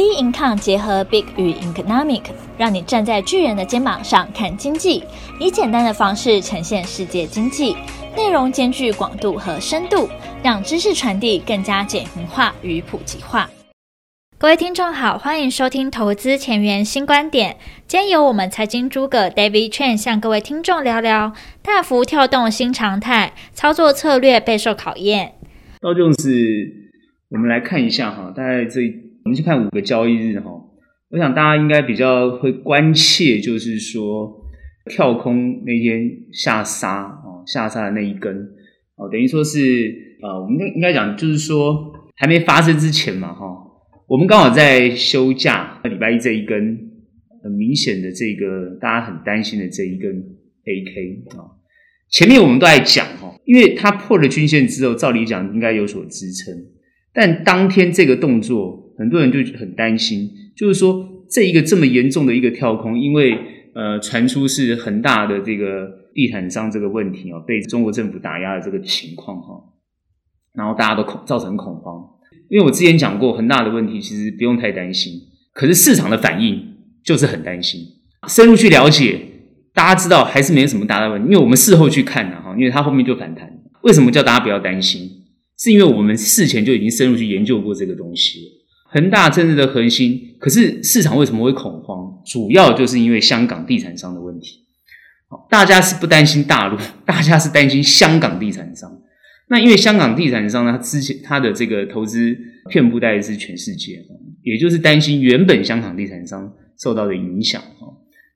[0.00, 2.22] B Income 结合 Big 与 Economic，
[2.56, 5.04] 让你站在巨人的肩膀上看经济，
[5.38, 7.76] 以简单的方式呈现世界经济，
[8.16, 10.08] 内容兼具广度和深度，
[10.42, 13.50] 让知识传递更加简明化与普及化。
[14.38, 17.58] 各位听众好，欢迎收听投资前沿新观点。
[17.86, 25.34] 今天由我们财经诸葛 David Chen 向各位听众聊聊大幅跳动新常态，操作策略备受考验。
[25.82, 26.32] 道琼斯，
[27.28, 29.09] 我们来看一下哈，大概这。
[29.22, 30.50] 我们去看五个交易日哈，
[31.10, 34.32] 我想大家应该比较会关切，就是说
[34.86, 38.34] 跳空那天下杀啊，下杀的那一根
[38.96, 43.46] 哦，等于说是呃，我们应该讲就是说还没发生之前嘛哈，
[44.08, 46.78] 我们刚好在休假，礼拜一这一根
[47.42, 50.10] 很明显的这个大家很担心的这一根
[50.64, 51.60] AK 啊，
[52.08, 56.54] 前面我们都在讲哈，因为它破了均线之后，照理讲应该有所支撑，
[57.12, 58.86] 但当天这个动作。
[59.00, 63.34] 很多人就很担心，就是说这一个这么严重的一个跳空，因为
[63.74, 69.54] 呃传出是恒大的这个地产商这个问题哦，被中国政府打压的这个情况哈，
[70.54, 72.04] 然后大家都恐造成恐慌。
[72.50, 75.14] 因为我之前讲过，恒大的问题其实不用太担心，
[75.54, 76.62] 可是市场的反应
[77.02, 77.80] 就是很担心。
[78.28, 79.18] 深入去了解，
[79.72, 83.50] 大家知道还是没什么大的问题，因为我们事后去看了哈，因为它后面就反弹。
[83.82, 85.08] 为什么叫大家不要担心？
[85.56, 88.59] 是因为我们事前就已经深入去研究过这个东西。
[88.92, 92.20] 恒大真正的核心，可是市场为什么会恐慌？
[92.26, 94.66] 主要就是因为香港地产商的问题。
[95.48, 98.90] 大家是不担心大陆， 大家是担心香港地产商。
[99.48, 102.36] 那因为香港地产商呢，之前他的这个投资
[102.68, 104.04] 遍布在是全世界，
[104.42, 107.62] 也就是担心原本香港地产商受到的影响。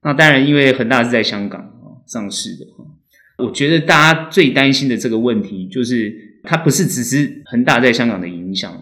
[0.04, 1.68] 那当然，因为恒大是在香港
[2.06, 8.72] 上市的，我觉得大家最担心的这个问题，就是它不是只是恒大在香港的影响。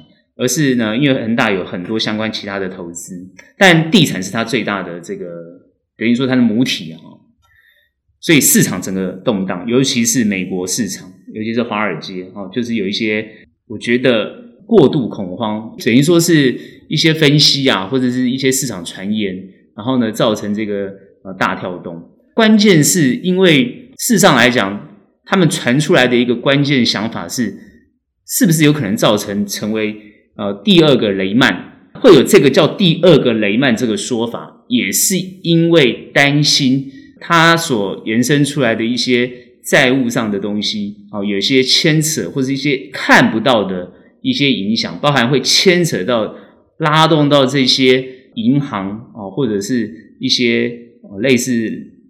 [0.43, 3.15] 而是呢，因为恒大有很多相关其他的投资，
[3.57, 5.25] 但地产是它最大的这个，
[5.97, 6.99] 等于说它的母体啊，
[8.19, 13.25] 所以市场整个动荡，尤其是美国市场，尤其是华尔街啊，就是有一些
[13.69, 14.35] 我觉得
[14.67, 16.59] 过度恐慌，等于说是
[16.89, 19.33] 一些分析啊，或者是一些市场传言，
[19.77, 20.93] 然后呢造成这个
[21.23, 22.03] 呃大跳动。
[22.35, 24.89] 关键是因为事实上来讲，
[25.25, 27.55] 他们传出来的一个关键想法是，
[28.27, 30.11] 是不是有可能造成成为。
[30.37, 39.31] 呃，第二个雷曼会有这个叫第二个雷曼这个说法，也是因为担心它所延伸出来的一些
[39.63, 46.35] 债务上的东西啊，有些牵扯或者一些看不到的一些影响，包含会牵扯到
[46.79, 48.05] 拉动到这些
[48.35, 50.73] 银行啊，或者是一些
[51.21, 51.53] 类似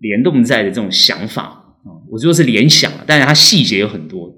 [0.00, 1.42] 联动债的这种想法
[1.84, 4.31] 啊，我说是联想，但是它细节有很多。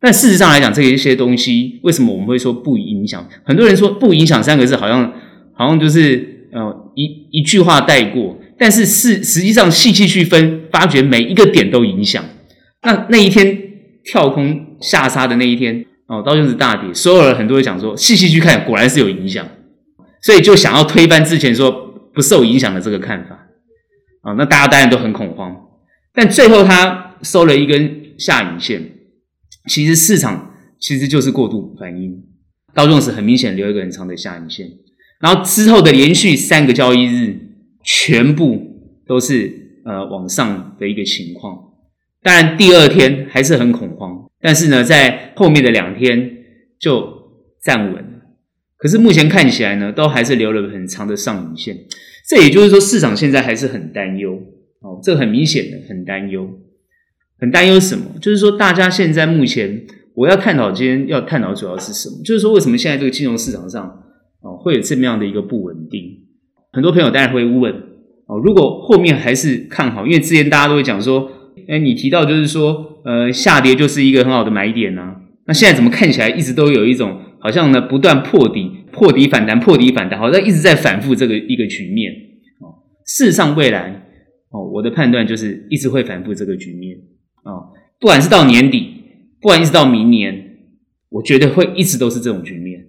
[0.00, 3.26] 但事实上来讲，这一些东西为什么我们会说不影响？
[3.44, 5.12] 很多人说不影响三个字，好像
[5.54, 7.04] 好像就是呃一
[7.38, 8.38] 一句话带过。
[8.58, 12.24] 但是是实际上细细去分，发觉每一个点都影响。
[12.82, 13.58] 那那一天
[14.04, 19.46] 跳空下杀的那一天哦，道琼斯大跌，所有人很多人讲说，细细去看，果然是有影响，
[20.22, 21.70] 所以就想要推翻之前说
[22.14, 23.46] 不受影响的这个看法
[24.22, 25.54] 啊、那大家当然都很恐慌，
[26.14, 28.82] 但最后他收了一根下影线。
[29.66, 32.22] 其实市场其实就是过度反应，
[32.74, 34.70] 道琼斯很明显留一个很长的下影线，
[35.20, 37.38] 然后之后的连续三个交易日
[37.84, 38.60] 全部
[39.06, 41.58] 都是呃往上的一个情况。
[42.22, 46.30] 当然第二天还是很恐慌，但是呢在后面的两天
[46.78, 47.08] 就
[47.62, 48.10] 站稳了。
[48.76, 51.76] 可是目前看起来呢，都还是留了很长的上影线。
[52.28, 54.34] 这也就是说市场现在还是很担忧
[54.80, 56.46] 哦，这很明显的很担忧。
[57.38, 58.04] 很担忧什么？
[58.20, 62.22] 就是说，大家现在目前我要探讨，今天要探讨主要是什么？
[62.24, 63.84] 就是说，为什么现在这个金融市场上
[64.40, 66.02] 哦会有这么样的一个不稳定？
[66.72, 67.72] 很多朋友当然会问
[68.26, 71.30] 哦，如果后面还是看好，因为之前大家都会讲说，
[71.68, 75.16] 哎，你提到就是说，呃，下跌就是一个很好的买点呐。
[75.46, 82.12] 那现在怎么看起来一直都有一种好像呢不断破底、破底反弹、破底反弹，好像一直在反复这个一个局面
[82.60, 82.82] 哦。
[83.04, 84.06] 事实上，未来
[84.50, 86.96] 哦，我的判断就是一直会反复这个局面。
[87.46, 89.04] 啊、哦，不管是到年底，
[89.40, 90.56] 不管一直到明年，
[91.10, 92.84] 我觉得会一直都是这种局面。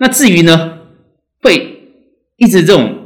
[0.00, 0.78] 那至于呢，
[1.42, 1.80] 会
[2.38, 2.96] 一直这种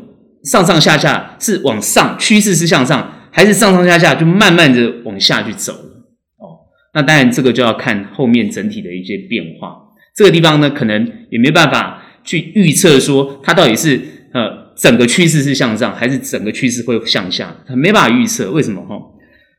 [0.44, 5.72] 上上下下是往上，趋势是向上，还是上上下下就慢慢的往下去走？
[5.72, 9.76] 哦，那当然这个就要看后面整体的一些变化。
[10.14, 14.00] 这个地方呢，可能也没办法去预测说它到底是
[14.32, 18.52] 呃整个趋势是向上，还是整个趋势会向下，它没办法预测。
[18.52, 18.80] 为什么？
[18.82, 18.94] 哈，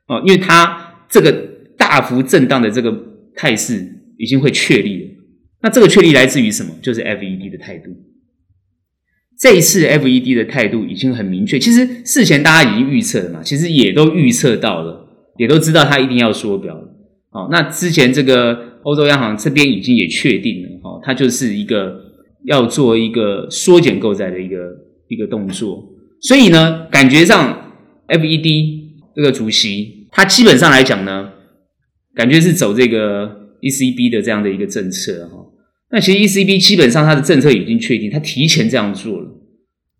[0.08, 0.93] 哦，因为它。
[1.14, 1.32] 这个
[1.78, 2.92] 大幅震荡的这个
[3.36, 3.88] 态势
[4.18, 5.10] 已经会确立了，
[5.62, 6.72] 那这个确立来自于什么？
[6.82, 7.92] 就是 FED 的态度。
[9.40, 11.60] 这一次 FED 的态度已经很明确。
[11.60, 15.08] 其实事前大家已经预测了嘛，其实也都预测到了，
[15.38, 16.82] 也都知道他一定要缩表了。
[17.30, 22.00] 哦，那之前这个欧洲央行这边已经也确定了，哦，它就是一个
[22.46, 24.58] 要做一个缩减购债的一个
[25.10, 25.84] 一个动作。
[26.22, 27.72] 所以呢，感觉上
[28.08, 28.80] FED
[29.16, 31.32] 这个主席他基本上来讲呢，
[32.14, 35.38] 感觉是走这个 ECB 的这样的一个政策哈。
[35.92, 39.30] 那其实 ECB 基本上它的政策已经确定，它提前这样做了。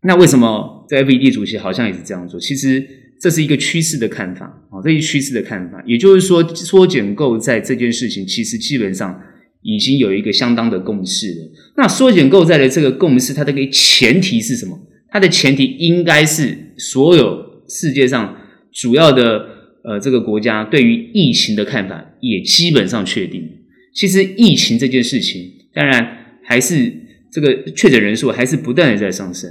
[0.04, 2.40] 那为什么这 FED 主席好像也是这样做？
[2.40, 2.84] 其实
[3.22, 9.22] 这是一个趋势的看法啊，这一趋势的看法，也就是说缩减购债这件事情，其实基本上
[9.62, 11.52] 已经有一个相当的共识了。
[11.78, 14.78] 那缩减购债的这个共识，它的个前提是什么？
[15.10, 18.36] 它的前提应该是所有世界上
[18.74, 19.53] 主要的
[19.84, 23.48] 呃这个国家对于疫情的看法也基本上确定。
[23.94, 25.52] 其实疫情这件事情。
[25.76, 26.08] 当然，
[26.44, 26.94] 还是
[27.32, 29.50] 这个确诊人数还是不断的在上升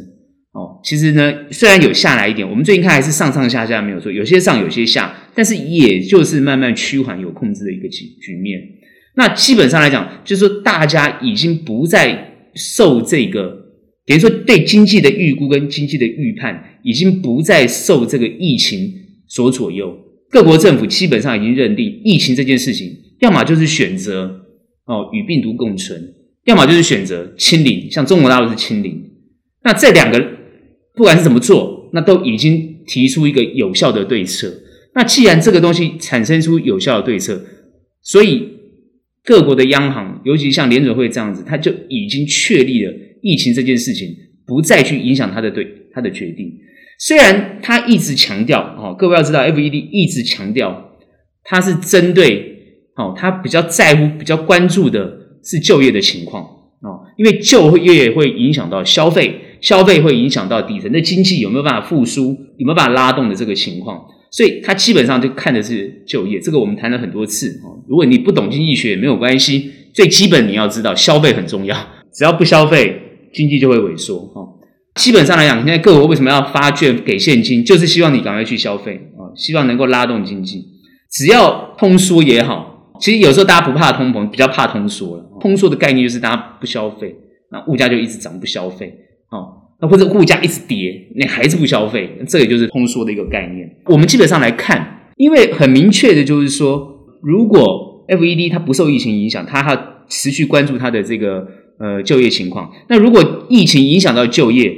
[0.53, 0.81] 哦。
[0.85, 8.61] 其实呢，虽然有下来一点，我们最近看还是上上下下没有错，有些上有些下，但是也就是慢慢趋缓有控制的一个局局面。
[9.17, 13.43] 那基本上来讲，就是说大家已经不再受这个，
[14.07, 18.93] 等于说对经济的预估跟经济的预判，已经不再受这个疫情
[19.27, 19.99] 所左右。
[20.33, 22.91] 各国政府基本上已经认定，疫情这件事情，
[23.21, 24.41] 要么就是选择。
[24.85, 26.13] 哦，与病毒共存，
[26.45, 29.01] 要么就是选择清零，像中国大陆是清零。
[29.63, 30.19] 那这两个
[30.97, 34.53] 不管是怎么做，那都已经提出一个有效的对策。
[34.97, 37.41] 那既然这个东西产生出有效的对策，
[38.03, 38.49] 所以
[39.23, 42.93] 各国的央行，尤其像联准会这样子，它就已经确立了
[43.23, 44.09] 疫情这件事情
[44.45, 46.53] 不再去影响它的对它的决定。
[47.05, 50.93] 虽然他一直强调，哦，各位要知道，FED 一直强调，
[51.43, 52.51] 它是针对。
[52.95, 55.11] 哦，他比较在乎、比较关注的
[55.43, 56.45] 是就业的情况
[56.83, 66.39] 哦，因为就业会影响到消费，消费会影响到底层的经济有没有办法复苏，有没有办法拉动的这个情况，所以他基本上就看的是就业。
[66.39, 67.83] 这个我们谈了很多次哦。
[67.89, 71.75] 如果你不懂经济学也没有关系，最基本你要知道消费很重要，
[72.13, 73.01] 只要不消费，
[73.33, 74.61] 经济就会萎缩哦。
[74.95, 80.65] 基本上来讲，现在各国为什么要发券给现金，就是希望你赶快去消费啊，希望能够拉动经济。
[81.11, 82.71] 只要通缩也好。
[83.01, 85.25] 其实有时候大家不怕通膨，比较怕通缩了。
[85.41, 87.13] 通缩的概念就是大家不消费，
[87.51, 88.95] 那物价就一直涨，不消费，
[89.31, 93.69] 哦，那或者物价一直跌，你还是不消费，这也就是通缩的一个概念。
[93.87, 96.87] 我们基本上来看，因为很明确的就是说，
[97.23, 99.77] 如果 FED 它不受疫情影响，它还
[100.09, 101.45] 持续关注它的这个
[101.81, 102.71] 呃就业情况。
[102.89, 104.73] 那如果疫情影响到就业，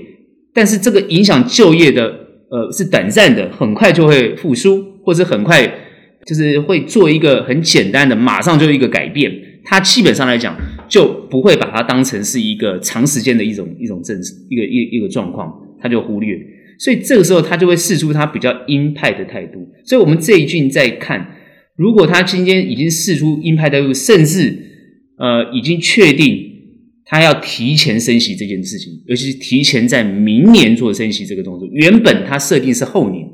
[0.54, 2.06] 但是这个影响就业的
[2.48, 5.80] 呃是短暂的，很快就会复苏，或者很快。
[6.26, 9.30] 就是会做一个很简单的，马上就一个改变。
[9.62, 10.56] 它基本上来讲，
[10.88, 15.52] 就不会把它当成是一个长时间的一种一种政策，一个一一个状况，
[15.82, 16.34] 它就忽略。
[16.78, 19.68] 所以这个时候，他就会试出他比较鹰派的态度。
[19.84, 21.26] 所以我们这一句在看，
[21.76, 24.58] 如果他今天已经试出鹰派态度，甚至
[25.18, 26.38] 呃已经确定
[27.04, 33.28] 它要提前升息这件事情，尤其是提前在明年做升息这个动作，原本它设定是后年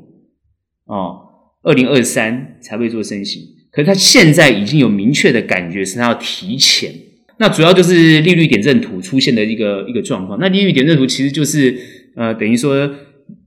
[0.85, 1.27] 哦。
[1.63, 3.39] 二零二三才会做升息，
[3.71, 6.91] 可是他现在已经有明确的感觉，是他要提前。
[7.37, 10.39] 那主要就是利率点阵图出现的一个一个状况。
[10.39, 11.77] 那利率点阵图其实就是
[12.15, 12.89] 呃，等于说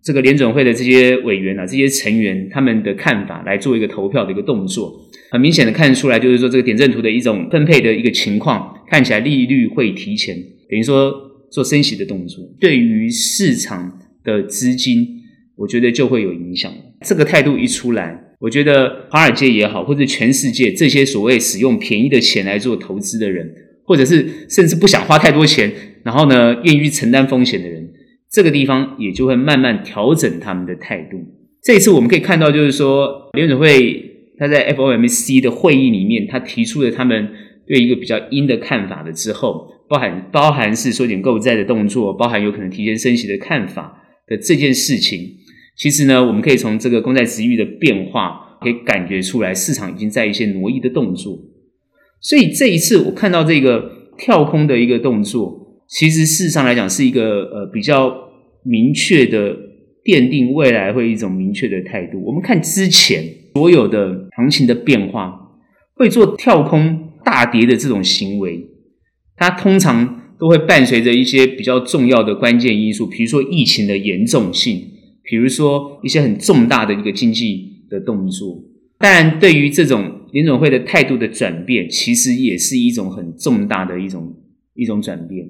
[0.00, 5.03] 这个联准会的这些委员啊，这些成员他们的看法来做一个投票的一个动作。
[5.34, 10.32] 很明显的看出来，就是说这个点阵图的一种分配的一个情况，看起来利率会提前，
[10.70, 11.12] 等于说
[11.50, 15.04] 做升息的动作，对于市场的资金，
[15.56, 16.72] 我觉得就会有影响。
[17.04, 23.52] 这个态度一出来，我觉得华尔街也好，或者全世界这些所谓使用便宜的钱来做投资的人，
[23.84, 25.68] 或者是甚至不想花太多钱，
[26.04, 27.90] 然后呢，愿意承担风险的人，
[28.30, 31.18] 这个地方也就会慢慢调整他们的态度。
[31.60, 37.28] 这一次我们可以看到，就是说联准会他在 FOMC 的会议里面，他提出了他们
[37.66, 45.20] 对一个比较鹰的看法了之后，包含包含是缩减购债的动作，包含有可能提前升息的看法的这件事情。
[45.76, 51.38] 其实呢，我们可以从这个公债殖利率的变化，可以感觉出来，市场已经在一些挪移的动作。
[52.20, 58.14] 所以这一次我看到这个跳空的一个动作，其实事实上来讲是一个呃比较
[58.64, 59.54] 明确的
[60.04, 62.22] 奠定未来会一种明确的态度。
[62.24, 63.22] 我们看之前
[63.54, 65.40] 所有的行情的变化，
[65.94, 68.66] 会做跳空大跌的这种行为，
[69.36, 74.90] 它通常都会伴随着一些比较重要的关键因素，比如说疫情的严重性。
[75.26, 78.62] 比如说一些很重大的一个经济的动作，
[78.98, 84.34] 当然对于这种联准会的态度的转变，其实也是一种很重大的一种
[84.74, 85.46] 一种转变。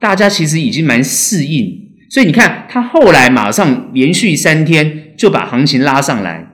[0.00, 6.51] 大家其实已经蛮适应，所以你看，他后来马上连续三天就把行情拉上来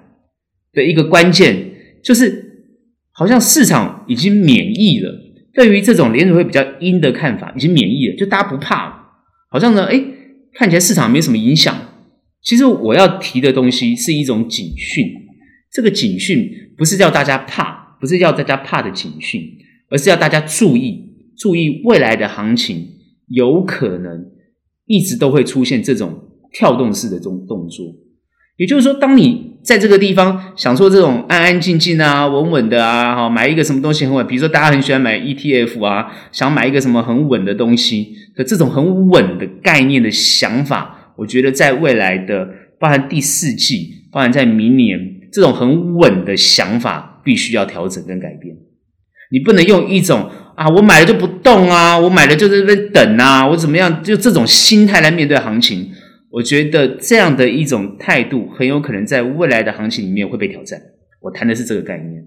[0.78, 1.72] 的一个关键，
[2.04, 2.68] 就是
[3.10, 5.12] 好像市场已经免疫了，
[5.52, 8.94] 对于这种联储会比较阴的看法已经免疫了，就大家不怕了，
[9.50, 10.04] 好像呢，诶，
[10.54, 11.76] 看起来市场没什么影响。
[12.40, 15.04] 其实我要提的东西是一种警讯，
[15.72, 19.42] 这个警讯不是叫大家怕，不是叫大家怕的警讯，
[19.90, 21.02] 而是要大家注意，
[21.36, 22.86] 注意未来的行情
[23.26, 24.24] 有可能
[24.86, 26.16] 一直都会出现这种
[26.52, 27.86] 跳动式的这种动作。
[28.58, 41.14] 也就是说，当你在这个地方想说这种安安静静啊、稳稳的啊，哈，买一个什么东西很稳，比如说大家很喜欢买 ETF 啊，想买一个什么很稳的东西的这种很稳的概念的想法。
[41.16, 42.48] 我觉得在未来的，
[42.80, 44.98] 包含第四季，包含在明年，
[45.32, 48.56] 这种很稳的想法必须要调整跟改变。
[49.30, 55.90] 你不能用一种啊，我买了就不动啊，我买了就在这边等啊，我怎么样，就这种心态来面对行情。
[56.30, 60.80] 我觉得这样的一种态度，很有可能在未来的行情里面会被挑战。
[61.22, 62.22] 我谈的是这个概念，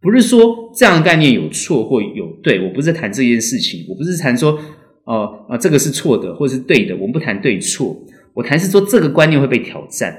[0.00, 4.58] 不是说这样的概念有错或有对，我不是谈这件事情，我不是谈说
[5.04, 7.96] 哦啊这个是错的或是对的，我们不谈对错。
[8.34, 10.12] 我谈是说这个观念会被挑战，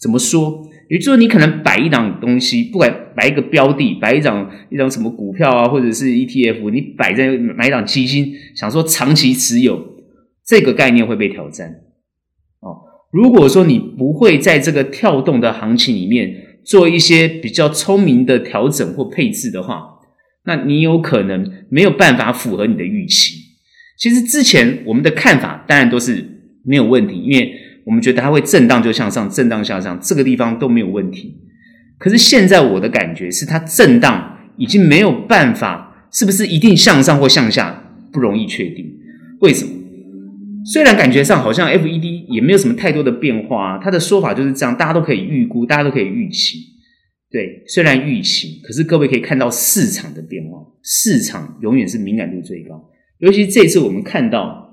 [0.00, 0.66] 怎么说？
[0.88, 9.80] 也就是说，你可能摆一档东西，不管摆一个标的，摆一档一档什么股票啊，或者是 ETF，你摆在买一档基金，想说长期持有，
[10.44, 11.72] 这个概念会被挑战。
[13.10, 16.32] 如果说你不会在这个跳动的行情里面
[16.64, 19.82] 做一些比较聪明的调整或配置的话，
[20.44, 23.36] 那你有可能没有办法符合你的预期。
[23.98, 26.36] 其实之前我们的看法当然都是。
[26.62, 27.54] 没有问题，因为
[27.86, 31.34] 我们觉得它会震荡就向上，震荡向上，这个地方都没有问题。
[31.98, 38.84] 可是现在我的感觉是，它震荡已经没有办法，是不是一定向上或向下，不容易确定。
[39.40, 39.70] 为什么？
[40.66, 46.58] 虽然感觉上好像 FED 也没有什么太多的变化，啊，他的说法就是这样，大家都可以预估，大家都可以预期。
[47.30, 52.82] 对，虽然预期，可是各位可以看到市场的变化，市场永远是敏感度最高，
[53.18, 54.68] 尤其这次我们看到。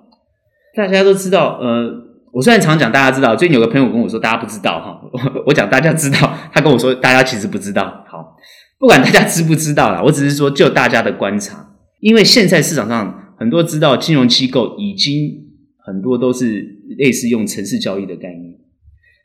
[0.75, 1.89] 大家都知道，呃，
[2.31, 8.05] 我虽然常讲大家知道，最近有个朋友跟我说大家不知道哈，我 我讲大家知道，他跟我说大家其实不知道。
[8.07, 8.35] 好，
[8.77, 11.67] 不管大家知不知道啦，我只是说就大家的观察，
[11.99, 15.46] 因为现在市场上很多知道金融机构已经
[15.87, 16.61] 很多都是
[16.97, 18.53] 类似用城市交易的概念，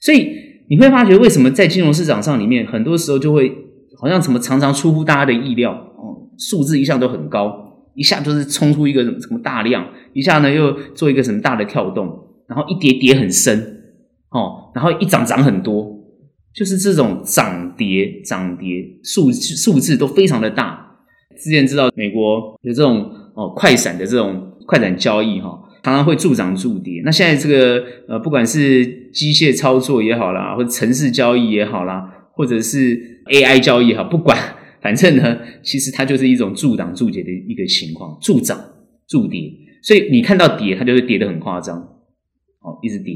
[0.01, 0.29] 所以
[0.71, 3.53] 你会发觉为什么在金融市场上里面，很多时候就会
[4.01, 7.69] 好像什么常常出乎大家的意料，哦，数字一向都很高。
[7.95, 12.07] 一下就是冲出一个什么什么大量，一下呢又做一个什么大的跳动，
[12.49, 13.59] 然后一跌跌很深，
[14.31, 15.95] 哦，然后一涨涨很多，
[16.55, 20.97] 就是这种涨跌涨跌数数字都非常的大。
[21.37, 27.03] 之前知道美国有这种哦快闪的这种快闪交易哈、哦，常常会助涨助跌。
[27.05, 34.39] 那现在这个呃不管是机械操作也好啦，或者程式交易也好啦，或者是 AI 交易也好，不管。
[34.83, 38.61] 反正呢，其实它就是一种助涨助跌的一个情况，助涨
[39.07, 39.49] 助跌。
[39.81, 43.15] 所以你看到跌，它就会跌得很夸张，哦，一直跌。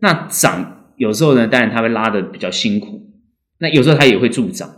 [0.00, 3.08] 那涨有时候呢，当然它会拉得比较辛苦。
[3.60, 4.68] 那有时候它也会助涨。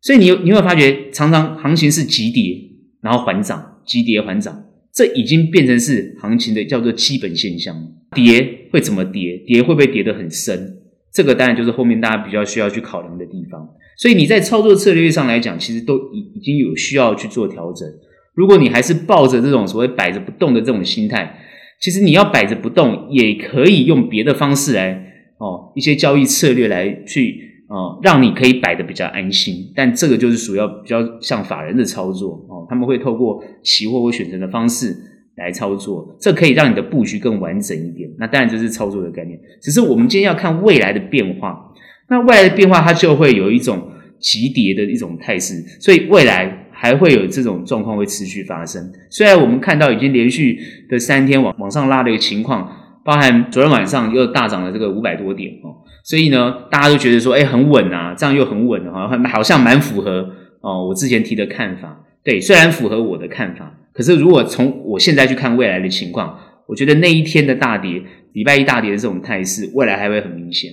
[0.00, 2.58] 所以你你会发觉，常常行情是急跌，
[3.02, 7.74] 然后缓涨，急跌缓涨，这已经变成是行情的叫做基本现象。
[8.14, 9.38] 跌会怎么跌？
[9.46, 10.78] 跌会不会跌得很深？
[11.12, 13.68] 这个当然就是后面大家比较需要去考量的地方。
[13.96, 17.88] 所以你在操作策略上来讲，其实都已已经有需要去做调整。
[18.34, 21.38] 如果你还是抱着这种所谓摆着不动的这种心态，
[21.80, 25.06] 其实你要摆着不动，也可以用别的方式来
[25.38, 29.72] 哦，一些交易策略来去哦，让你可以摆得比较安心。
[29.74, 34.94] 但这个就是属于比较像法人的操作哦，他们会透过期货或选择的方式
[35.36, 38.10] 来操作，这可以让你的布局更完整一点。
[38.18, 41.72] 那当然这是操作的概念，只是我们今天要看未来的变化。
[42.08, 43.88] 那未来的变化，它就会有一种。
[44.22, 48.80] 急跌的一种态势，所以未来还会有这种状况会持续发生。
[49.10, 50.56] 虽然我们看到已经连续
[50.88, 52.70] 的三天往往上拉的一个情况，
[53.04, 60.30] 包含昨天晚上又大涨了这个五百多点哦，所以呢，大家都觉得说，哎，很稳啊，这样又很稳啊，好像蛮符合
[60.60, 62.04] 哦我之前提的看法。
[62.24, 70.70] 对，虽然符合我的看法，可是如果从我现在去看未来的情况，我觉得那一天的大跌，礼拜一大跌的这种态势，未来还会很明显。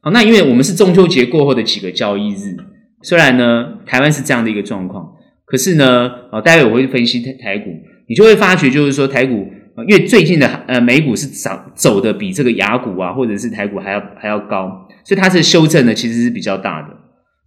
[0.00, 2.56] 好，那因为我们是中秋节过后的几个交易日，
[3.02, 5.12] 虽然呢台湾是这样的一个状况，
[5.44, 7.70] 可是呢，啊，待会我会分析台台股，
[8.08, 9.48] 你就会发觉就是说台股，
[9.86, 16.96] 因为最近的呃美股是涨走的比这个雅股啊或者是台股还要还要高，所以它是修正的其实是比较大的，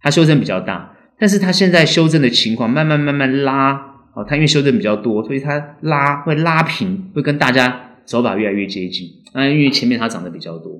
[0.00, 3.72] 它修正比较大，但是它现在修正的情况慢慢慢慢拉，
[4.14, 9.08] 哦，它因为修正比较多，所以它拉会拉平，会跟大家手法越来越接近。
[9.34, 10.72] 那因为前面它涨得比较多，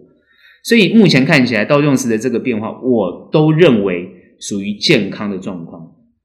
[0.62, 5.81] 所以目前看起来道琼斯的这个变化，我都认为属于健康的状况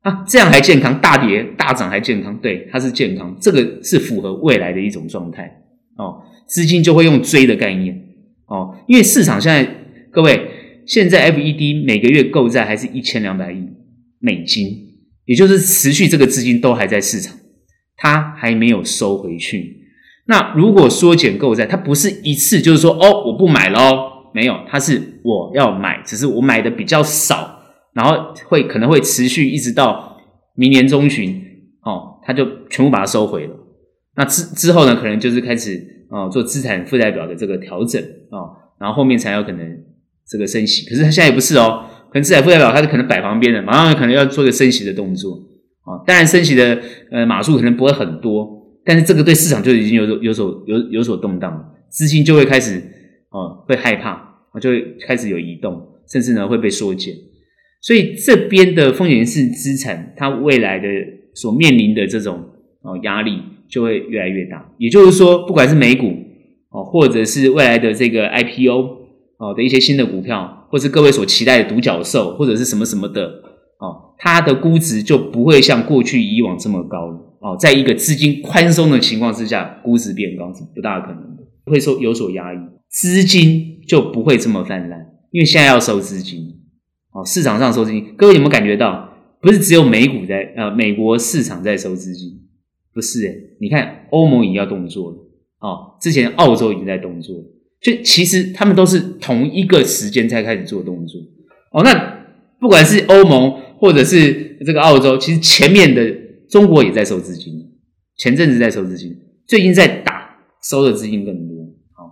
[0.08, 0.24] 啊。
[0.28, 5.62] 这样还健康，大跌大涨还健康，对，它是健康，这个是符合未来的一种状态
[5.98, 6.22] 哦。
[6.48, 7.94] 资金就会用追的概念
[8.46, 9.70] 哦，因为市场现在
[10.10, 10.50] 各位
[10.86, 13.68] 现在 FED 每个月购债还是一千两百亿
[14.20, 14.66] 美金，
[15.26, 17.36] 也就是持续这个资金都还在市场，
[17.98, 19.76] 它还没有收回去。
[20.28, 27.57] 那如果缩减购债，它不是一次就是说哦，我不买了哦，没有，它是我要买，只是我买的比较少，
[27.98, 30.16] 然后会可能会持续一直到
[30.54, 31.36] 明年中旬
[31.82, 33.56] 哦，它就全部把它收回了。
[34.16, 38.00] 那之之后呢，可能就是开始哦做资产负债表的这个调整
[38.30, 39.77] 哦，然后后面才有可能
[40.27, 40.88] 这个升息。
[40.88, 45.32] 可是它现在也不是哦，可能资产负债表它是可能摆旁边的，马上可能要做一个升息的动作
[45.84, 46.80] 哦，当然升息的
[47.12, 48.56] 呃码数可能不会很多。
[48.86, 52.80] 但是这个对市场就已经有所有所有有所动荡了，资金就会开始
[53.32, 54.22] 哦会害怕，
[54.62, 57.13] 就会开始有移动，甚至呢会被缩减。
[57.82, 60.88] 所以这边的风险是资产，它未来的
[61.34, 62.44] 所面临的这种
[62.82, 64.70] 哦压力就会越来越大。
[64.78, 66.14] 也就是说，不管是美股
[66.70, 68.98] 哦，或者是未来的这个 IPO
[69.38, 73.26] 哦的一些新的股票，或是各位所期待的独角兽或者是什么什么的
[73.80, 77.24] 哦，它的估值就不会像过去以往这么高了。
[77.40, 82.58] 哦，在一个资金宽松的情况之下，估值变高是不大可能的，会说有所压抑，
[82.90, 85.00] 资金就不会这么泛滥，
[85.32, 86.57] 因为现在要收资金，
[87.12, 89.14] 哦，市场上收资金，各位有没有感觉到？
[89.42, 92.40] 不是只有美股在，呃，美国市场在收资金，
[92.94, 95.18] 不是诶，你看欧盟已经要动作了，
[95.60, 97.44] 哦，之前澳洲已经在动作了，
[97.82, 101.22] 就其实他们都是同一个时间才开始做动作，
[101.72, 102.26] 哦，那
[102.60, 106.28] 不管是欧盟或者是这个澳洲，其实前面的。
[106.50, 107.54] 中国也在收资金，
[108.16, 109.14] 前阵子在收资金，
[109.46, 111.58] 最近在打，收的资金更多。
[111.92, 112.10] 好，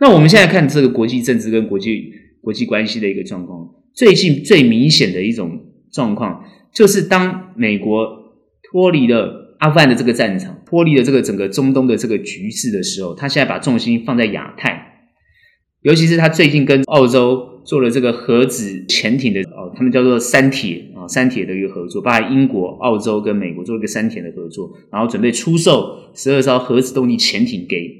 [0.00, 2.10] 那我们现在看这个国际政治跟国际
[2.40, 5.60] 国际关系的一个状况，最近最明显的一种
[5.92, 8.06] 状况，就是当美国
[8.70, 15.08] 脱离了阿富汗的这个战场，脱离了这个整个中东的这个局势的时候，他现在把重心放在亚太，
[15.82, 17.52] 尤其是他最近跟澳洲。
[17.64, 27.90] 做了这个核子潜艇的哦，他们叫做三铁啊，三铁的一个合作，把英国、澳洲跟美国做一个三铁的合作，然后准备出售十二艘核子动力潜艇给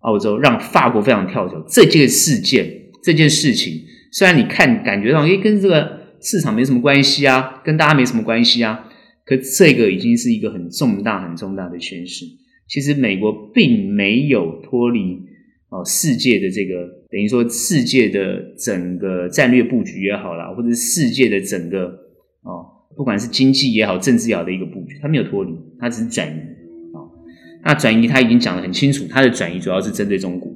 [0.00, 1.64] 澳洲，让法国非常跳脚。
[1.68, 2.68] 这件事件，
[3.00, 3.72] 这件事情，
[4.12, 8.88] 虽然你看感觉上，诶，跟这个市场没什么关系啊，跟大家没什么关系啊，
[9.24, 12.24] 可这个已经是一个很重大、很重大的宣示。
[12.68, 15.20] 其实美国并没有脱离
[15.70, 16.98] 哦世界的这个。
[17.10, 21.86] 等于说，世界的整个战略布局也好啦，或者是世界的整个
[22.42, 27.00] 哦，不管是经济也好、政治也好的一个布局，它没有脱离，它只是转移啊。
[27.64, 30.52] 那转移，它已经讲得很清楚，它的转移主要是针对中国。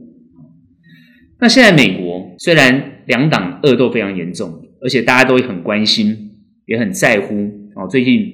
[1.41, 6.33] 那现在美国虽然两党恶斗非常严重，而且大家都很关心，
[6.67, 7.35] 也很在乎
[7.77, 8.25] 哦，最近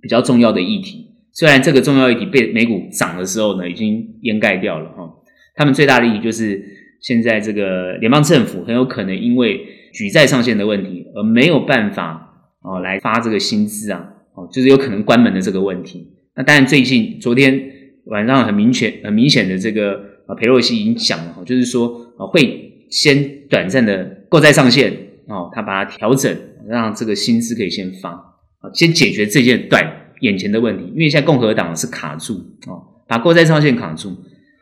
[0.00, 5.10] 比较重要的议题，虽然这个重要议题被美股涨的时候呢，已经掩盖掉了哈。
[5.54, 6.74] 他们最大的意义就是。
[6.98, 9.60] 现在这个联邦政府很有可能因为
[9.92, 16.14] 举债上限的问题而没有办法哦来发这个薪资啊，哦就是有可能关门的这个问题。
[16.34, 17.70] 那当然最近昨天
[18.06, 24.92] 晚上很明显很明显的这个啊裴洛西已经讲了，就是说啊会先短暂的购债上限
[25.28, 26.36] 哦，他把它调整，
[26.68, 29.84] 让这个薪资可以先发啊，先解决这件短
[30.20, 30.84] 眼前的问题。
[30.94, 32.34] 因为现在共和党是卡住
[32.66, 34.10] 哦，把购债上限卡住。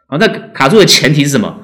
[0.07, 1.61] 好，那卡住的前提是什么？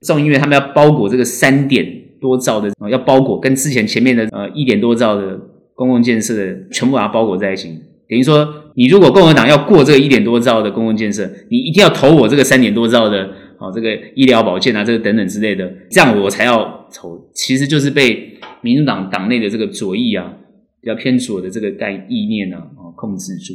[0.00, 1.86] 正因为他们要包裹这个三点
[2.20, 5.38] 多兆的，要包裹跟之前前面的呃一点多兆的
[5.74, 7.68] 公共建设的全部把它包裹在一起，
[8.08, 17.30] 等于说你如果共和党要过这个一点多兆的公共建设，你一定要投我这个三点多兆的，哦这个医疗保健啊，这个等等之类的，这样我才要投。
[17.34, 20.34] 其实就是被民主党党内的这个左翼啊，
[20.80, 23.54] 比较偏左的这个概意念呢，啊控制住。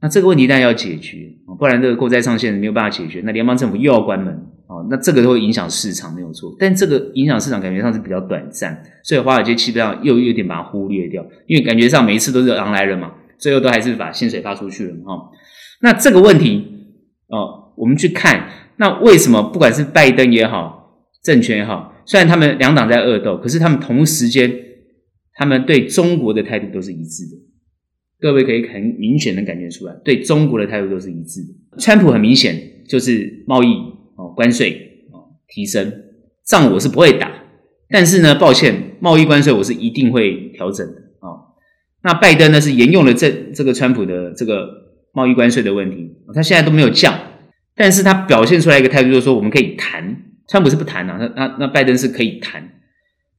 [0.00, 4.46] 那这个问题当然要解决，不然这个购债上限没有办法解决，那联邦政府又要关门。
[4.66, 6.50] 哦，那这个都会影响市场，没有错。
[6.58, 15.16] 但这个影响市场感觉上是比较短暂，所以华尔街基本上又有点把它忽略掉，因为感觉上每一次都是狼来了嘛，最后都还是把薪水发出去了嘛。
[15.16, 15.30] 哈，
[15.82, 16.64] 那这个问题
[17.28, 24.52] 哦，我们去看，那为什么不管是拜登也好，政权也好，虽然他们两党在恶斗，可是他们同时间，
[25.34, 27.42] 他们对中国的态度都是一致的。
[28.20, 31.78] 各位可以很明显的感觉出来，对中国的态度都是一致的。
[31.78, 33.94] 川普很明显就是贸易。
[34.16, 35.92] 哦，关税哦提升，
[36.46, 37.32] 仗我是不会打，
[37.88, 41.40] 但是呢，抱歉，贸易关税我是一定会调整的啊、哦。
[42.04, 44.68] 那拜登呢是沿用了这这个川普的这个
[45.12, 47.12] 贸易关税的问题，他现在都没有降，
[47.76, 50.16] 但是他表现出来一个态度，就是说我们可以谈，
[50.48, 52.80] 川普是不谈啊，那那那拜登是可以谈，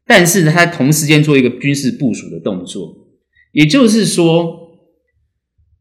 [0.06, 3.08] 但是他同时间做一个军事部署的动作，
[3.54, 4.45] 也就是说，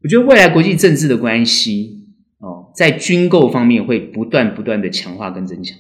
[0.03, 2.07] 我觉得未来国际政治的关系
[2.39, 5.77] 哦，在军购方面会不断不断的强化跟增强。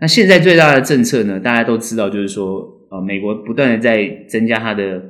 [0.00, 2.60] 那现在最大的政策呢，大家都知道，就是说，
[2.90, 5.02] 呃，美国不断的在增加它的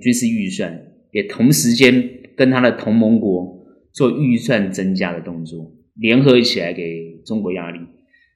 [0.00, 0.76] 军事预算，
[1.12, 7.80] 也同时间跟它的同盟国做预算增加的动作，联合起来给中国压力。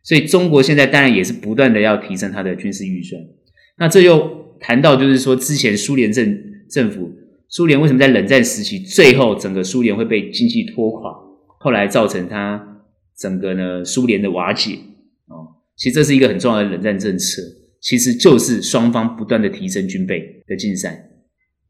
[0.03, 3.23] 所以中国现在当然也是不断的要提升它的军事预算。
[3.79, 6.39] 那这又谈到，就是说，之前苏联政
[6.71, 7.11] 政府，
[7.49, 11.13] 苏联为什么在冷战时期最后整个苏联会被经济拖垮，
[11.59, 12.83] 后来造成它
[13.17, 14.73] 整个呢苏联的瓦解
[15.27, 15.61] 啊。
[15.77, 17.43] 其实这是一个很重要的冷战政策，
[17.81, 21.09] 其实就是双方不断的提升军备的竞赛。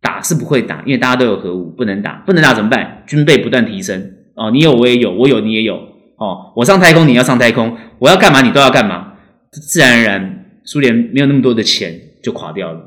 [0.00, 3.04] 打是不会打，因为大家都有核武，不能打，不能打怎么办？
[3.06, 5.76] 军备不断提升哦，你有我也有，我有你也有
[6.16, 6.52] 哦。
[6.56, 9.18] 我上太空，你要上太空，我要干嘛你都要干嘛，
[9.52, 12.80] 自然而然，苏联没有那么多的钱就垮掉了，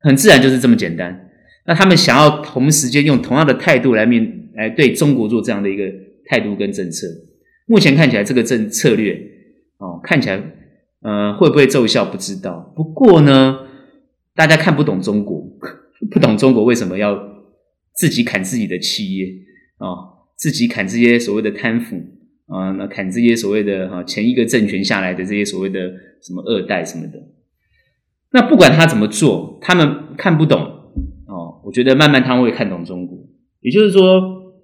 [0.00, 1.28] 很自然就是这么简单。
[1.66, 5.84] 那他们想要同时间用同样的态度来面来对中国做这样的一个
[6.26, 7.06] 态度跟政策，
[7.66, 9.16] 目前看起来这个政策略
[9.78, 10.42] 哦，看起来。
[11.02, 12.72] 呃，会不会奏效不知道。
[12.74, 13.60] 不过呢，
[14.34, 15.40] 大家看不懂中国，
[16.10, 17.16] 不懂中国为什么要
[17.94, 19.26] 自己砍自己的企业
[19.78, 21.96] 啊、哦，自己砍这些所谓的贪腐
[22.46, 25.80] 啊，那砍这些所谓的哈前一个政权下来的这些所谓的
[26.20, 27.20] 什么二代什么的。
[28.32, 30.60] 那不管他怎么做，他们看不懂
[31.26, 31.62] 哦。
[31.64, 33.18] 我觉得慢慢他们会看懂中国。
[33.60, 34.54] 也就是说，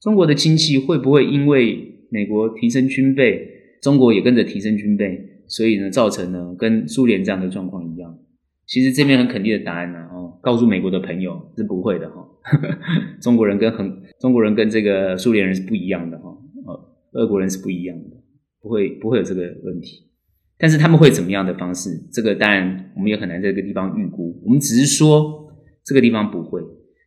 [0.00, 3.48] 中国的经济会不会因为美国提升军备，
[3.82, 5.42] 中国也跟着提升军备？
[5.46, 8.18] 所以呢，造成呢跟苏联这样的状况一样。
[8.66, 12.26] 其实这边很肯定的答案呢，哦，告诉美国的朋友是不会的哈。
[13.20, 16.30] 中国人跟很中国人跟这个苏联人是不一样的哈，
[16.64, 16.80] 哦，
[17.12, 18.16] 俄国人是不一样的，
[18.62, 20.08] 不会不会有这个问题。
[20.56, 21.90] 但是他们会怎么样的方式？
[22.10, 24.40] 这个当然我们也很难在这个地方预估。
[24.42, 25.52] 我们只是说
[25.84, 26.62] 这个地方不会。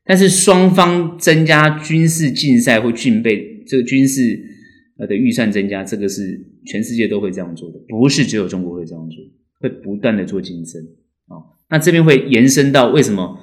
[0.06, 4.40] 但是双方增加军事竞赛或军备，这个军事
[5.00, 6.54] 呃的预算增加，这个是。
[6.68, 9.24] 全世界都会这样做的，不是只有中国会这样做，
[9.62, 10.82] 会不断的做竞争
[11.28, 11.40] 啊。
[11.70, 13.40] 那这边会延伸到为什么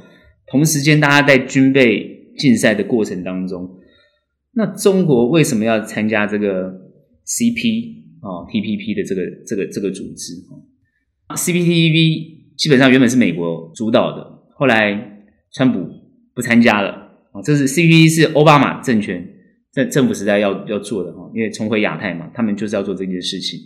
[0.46, 3.78] 同时间大家在军备竞赛的过程当中，
[4.52, 6.72] 那中国为什么要参加这个
[7.26, 10.34] CP 啊 TPP 的这个这个这个组织
[11.26, 15.86] 啊？CPTPP 基本上原本是美国主导的，后来川普
[16.34, 16.90] 不参加了
[17.32, 17.42] 啊。
[17.42, 19.30] 这是 CPT 是奥巴马政权。
[19.72, 23.58] 在政府时代要要做的哈，因为重回亚太嘛，他们就是要做这件事情，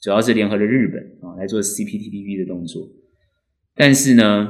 [0.00, 2.88] 主要是联合了日本啊来做 CPTPP 的动作，
[3.76, 4.48] 但是呢，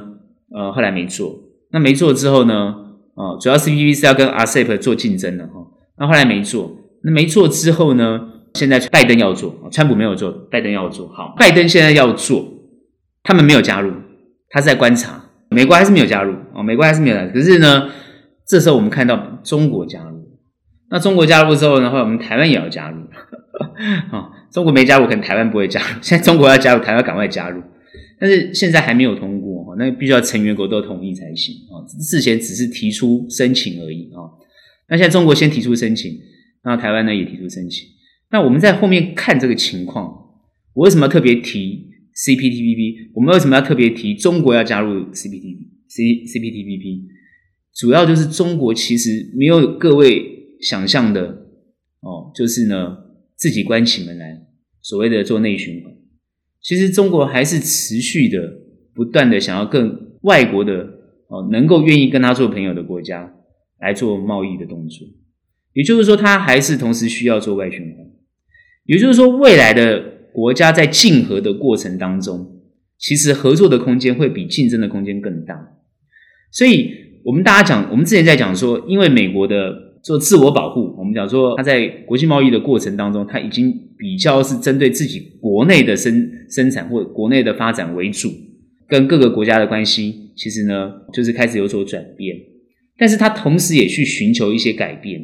[0.52, 5.52] 呃后来没做，那没做之后呢，啊主要 CPTPP 是要跟 RCEP 做竞争的哈，
[5.98, 6.70] 那后来没做，
[7.02, 8.20] 那没做之后呢，
[8.54, 12.46] 现在拜登要做，川普没有做，拜登要做，好，拜登现在要做，
[13.22, 13.92] 他们没有加入，
[14.48, 17.88] 他是在观察，美国还是没有加入啊，美国还是没有加入，可是呢，
[18.46, 20.20] 这时候我们看到中国加入。
[20.92, 22.96] 那中国加入之后呢，后来，我们台湾也要加入
[24.10, 24.28] 啊。
[24.50, 25.86] 中国没加入，可能台湾不会加入。
[26.00, 27.62] 现在中国要加入，台湾赶快加入。
[28.18, 29.49] 但是现在还没有通过，
[29.80, 31.80] 那必须要成员国都同意才行啊。
[32.00, 34.28] 事前只是提出申请而已啊。
[34.90, 36.12] 那现在中国先提出申请，
[36.62, 37.88] 那台湾呢也提出申请。
[38.30, 40.12] 那我们在后面看这个情况，
[40.74, 43.10] 我为什么要特别提 CPTPP？
[43.14, 47.04] 我们为什么要特别提中国要加入 CPTP？C CPTPP？
[47.74, 50.36] 主要就是中国其实没有各位。
[50.60, 51.22] 想象的
[52.02, 52.94] 哦，就是呢，
[53.34, 54.42] 自己关起门来，
[54.82, 55.90] 所谓的做内循环。
[56.60, 58.38] 其实中国还是持续的、
[58.94, 60.86] 不断的想要跟外国的
[61.28, 63.32] 哦，能够愿意跟他做朋友的国家
[63.80, 65.06] 来做贸易的动作。
[65.72, 68.06] 也就是说，他还是同时需要做外循环。
[68.84, 72.60] 也就是说，未来的国家在竞合的过程当中，
[72.98, 75.54] 其实合作的空间会比竞争的空间更大。
[76.50, 76.90] 所以，
[77.24, 79.90] 我们大家讲，我们之前在讲说，因为美国的。
[80.02, 88.30] 做自我保护，我们讲说，他在国际贸易的过程当中，他已经比较是针对自己国内的生生产或国内的发展为主，
[88.90, 92.36] 跟各个国家的关系，其实呢，就是开始有所转变。
[92.98, 95.20] 但是他同时也去寻求一些改变。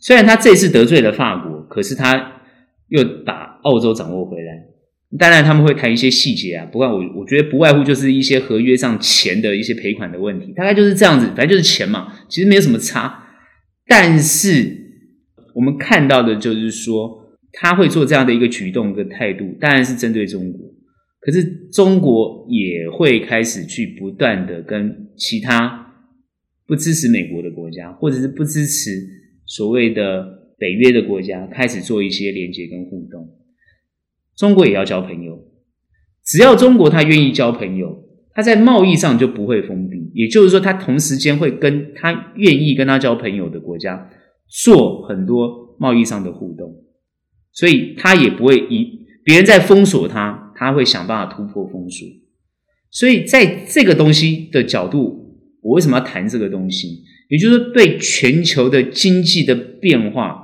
[0.00, 2.40] 虽然他这次得罪了法国，可是他
[2.88, 4.52] 又把澳洲掌握回来。
[5.18, 13.22] 当然他们会谈一些细节啊，不过我我觉得不外乎就是一些合约上钱的一些赔款的问题，大概就是这样子，反正就是钱嘛，其实没有什么差。
[13.86, 14.74] 但是
[15.54, 20.71] 我们看到的就是说，他会做这样的一个举动跟态度，当然是针对中国。
[21.22, 25.94] 可是中国也会开始去不断的跟其他
[26.66, 28.90] 不支持美国的国家，或者是不支持
[29.46, 33.30] 所谓的北约的国家开始做一些连接跟互动。
[34.36, 35.44] 中国也要交朋友，
[36.24, 38.02] 只要中国他愿意交朋友，
[38.34, 40.10] 他在贸易上就不会封闭。
[40.14, 44.10] 也就是说，他同时间会跟他愿意跟他交朋友的国家
[44.48, 46.82] 做很多贸易上的互动，
[47.52, 52.06] 所以他也不会以别人在封锁他，他会想办法突破封锁。
[52.90, 57.02] 所以在这个东西的角度，我为什么要谈这个东西？
[57.28, 60.36] 也就是说，对全球的经济的变化，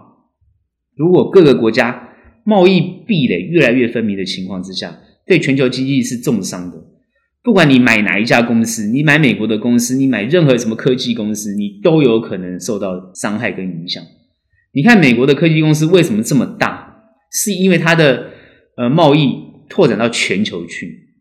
[0.96, 2.08] 如果各个国家
[2.44, 6.82] 贸易壁垒越来越分明的情况之下，对全球经济是重伤的。
[7.42, 14.02] 不管你买哪一家公司，你买美国的公司，你买任何什么科技公司，你都有可能受到伤害跟影响。
[14.72, 17.04] 你看美国的科技公司为什么这么大？
[17.30, 18.30] 是因为它的
[18.78, 21.14] 呃贸易拓展到全球去。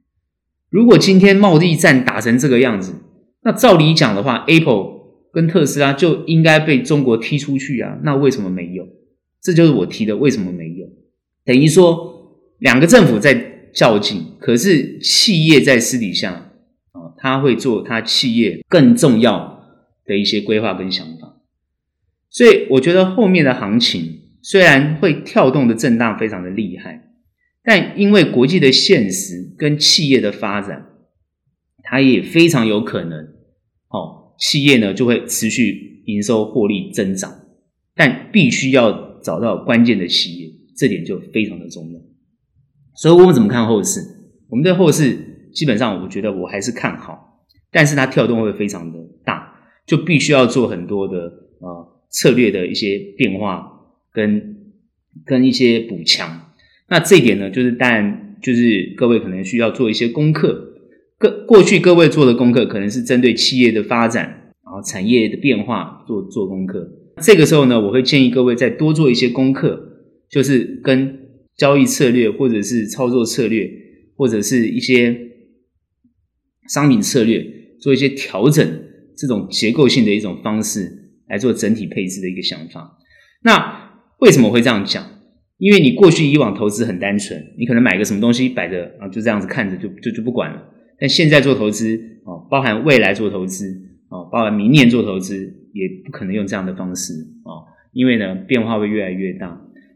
[0.69, 2.95] 如果今天贸易战打成这个样子，
[3.43, 4.97] 那照理讲的话，Apple
[5.31, 8.87] 跟特斯拉就应该被中国踢出去啊，那为什么没有？
[9.41, 10.87] 这就是我提的，为什么没有？
[11.45, 16.51] 等于说两个政府在较劲，可是企业在私底下
[16.91, 19.63] 啊，他会做他企业更重要
[20.05, 21.37] 的一些规划跟想法。
[22.29, 27.06] 所以我觉得后面的行情虽然会跳动的震荡非常的厉害，
[27.67, 30.87] 但因为国际的现实跟企业的发展，
[31.83, 33.25] 它也非常有可能
[33.89, 34.33] 哦。
[34.39, 37.29] 企业呢就会持续营收获利增长，
[37.93, 41.99] 但必须要找到关键的企业，这点就非常的重要。
[42.95, 43.99] 所以我们怎么看后市？
[44.47, 49.53] 我们对后市基本上，我觉得我还是看好，但是它跳动会非常的大，
[49.85, 51.17] 就必须要做很多的
[51.59, 53.69] 呃策略的一些变化
[54.13, 54.55] 跟
[55.25, 56.46] 跟一些补强。
[56.89, 60.63] 那这一点呢，就是当然就是各位可能需要做一些功课。
[61.19, 64.23] 各过去各位做的功课可能是针对企业的发展，
[64.63, 66.87] 然后产业的变化做做功课。
[67.21, 69.81] 这个时候呢，我会建议各位再多做一些功课，
[70.29, 71.19] 就是跟
[71.55, 73.67] 交易策略或者是操作策略
[74.15, 75.17] 或者是一些
[76.69, 77.43] 商品策略
[77.81, 78.83] 做一些调整，
[79.17, 80.87] 这种结构性的一种方式
[81.27, 82.97] 来做整体配置的一个想法。
[83.43, 85.03] 那为什么会这样讲？
[85.57, 90.61] 因为你过去以往投资很单纯，你可能买个什么东西摆着啊，就这样子看着就就就不管了。
[90.99, 93.65] 但现在做投资啊，包含未来做投资
[94.09, 95.35] 啊，包含明年做投资，
[95.73, 99.47] 也不可能用这样的方式啊，因为呢，变化会越来越大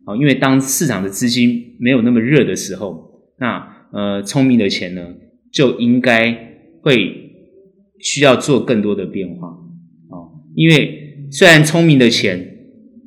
[0.06, 0.16] 啊。
[0.20, 5.16] 因为当市场的资金没有那么热的时候，那呃，聪明的钱呢，
[5.52, 6.32] 就应该
[6.82, 7.14] 会
[8.00, 10.16] 需要做更多的变化啊。
[10.56, 12.40] 因为虽然聪明的钱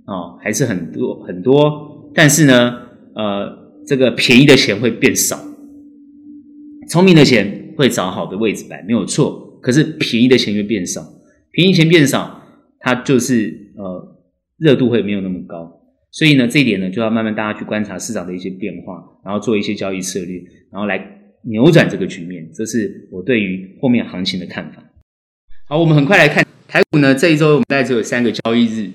[0.04, 2.80] 啊还是很多很多，但是呢，
[3.14, 5.38] 呃，这个便宜的钱会变少，
[6.88, 7.62] 聪明的钱。
[7.76, 9.58] 会找好的位置摆，没有错。
[9.60, 11.04] 可是便宜的钱会变少，
[11.50, 12.40] 便宜钱变少，
[12.78, 14.16] 它就是呃
[14.58, 15.80] 热度会没有那么高。
[16.12, 21.04] 所以呢，这一点呢，就要慢慢大家去观察市场的一些变化，然后做一些交易策略，然后来
[21.42, 22.48] 扭转这个局面。
[22.54, 24.80] 这是我对于后面行情的看法。
[25.66, 28.88] 好，我们很快来看台股呢，这一周我们大概只有三个交易日，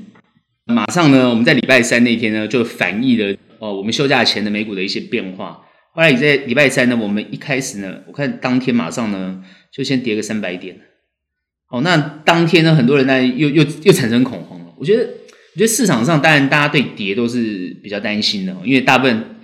[0.70, 5.62] 马上呢，我们在礼拜三那天呢，就反映了哦，我们休假前的美股的一些变化。
[5.94, 10.80] 后来你在礼拜三呢，我们一开始呢，我看当天马上呢就先跌个三百点。
[11.66, 14.68] 好，那当天呢，很多人呢又又又产生恐慌了。
[14.78, 19.38] 我觉得，我觉得市场上当然大家对跌都是比较担心的，因为大部分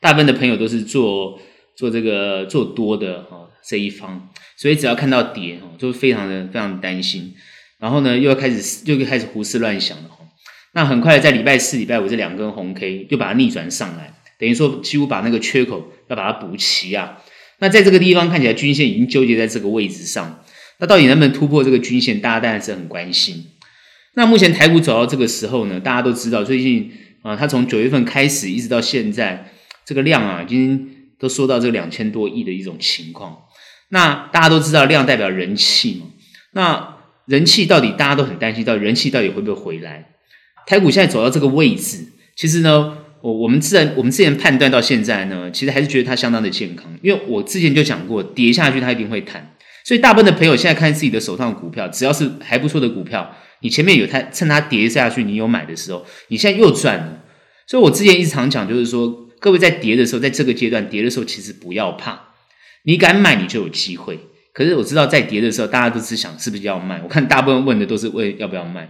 [0.00, 1.40] 大部分的朋友都是做
[1.76, 7.34] 做这个做多的哈这一方，所以只要看到跌哈，就非常的非常担心。
[7.80, 10.10] 然后呢，又要开始又开始胡思乱想了。
[10.78, 14.14] 那很快在礼拜四、礼拜五这两根红 K 就把它逆转上来。
[14.38, 17.18] 等于说，几乎把那个缺口要把它补齐啊。
[17.58, 20.44] 那在这个地方看起来，均线已经纠结在这个位置上。
[20.78, 23.46] 那到底能不能突破这个均线，大家当然是很关心。
[24.14, 29.50] 那目前台股走到这个时候呢，大家都知道，最近啊，它从九月份开始一直到现在，
[29.84, 30.88] 这个量啊，已经
[31.18, 33.36] 都缩到这个两千多亿的一种情况。
[33.88, 36.06] 那大家都知道，量代表人气嘛。
[36.52, 40.10] 那人气到底大家都很担心，到底人气到底会不会回来？
[40.68, 42.04] 台股现在走到这个位置，
[42.36, 42.98] 其实呢。
[43.20, 57.24] 我我们自然我们之前判断到现在呢，其实还是觉得它相当的健康，因为我之前就讲过，跌下去它一定会弹，所以大部分的朋友现在看自己的手上的股票，只要是还不错的股票，你前面有它趁它跌下去，你有买的时候，你现在又赚了。
[57.66, 62.20] 所以我之前一直常讲，就是说，各位在跌的时候，在这个阶段跌的时候，其实不要怕，
[62.84, 64.16] 你敢买你就有机会。
[64.52, 68.88] 可是我知道在跌的时候，大家都是想是不是要卖，我看大部分问的都是问要不要卖，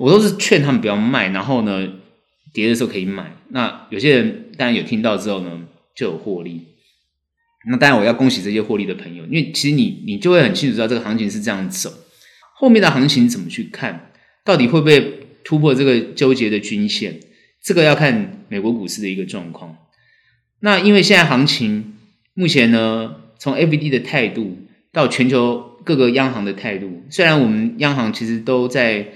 [0.00, 1.88] 我都是劝他们不要卖，然后呢。
[2.52, 6.66] 跌的时候可以买，那有些人当然有听到之后呢，就有获利。
[7.70, 11.92] 那当然我要恭喜这些获利的朋友，因为其实你你就会很清楚知道这个行情是这样走。
[12.56, 14.10] 后面的行情怎么去看？
[14.44, 17.20] 到底会不会突破这个纠结的均线，
[17.62, 19.76] 这个要看美国股市的一个状况。
[20.58, 21.98] 那因为现在行情
[22.34, 24.58] 目前呢，从 FED 的态度
[24.90, 29.06] 到全球各个央行的态度，虽然我们央行其实都在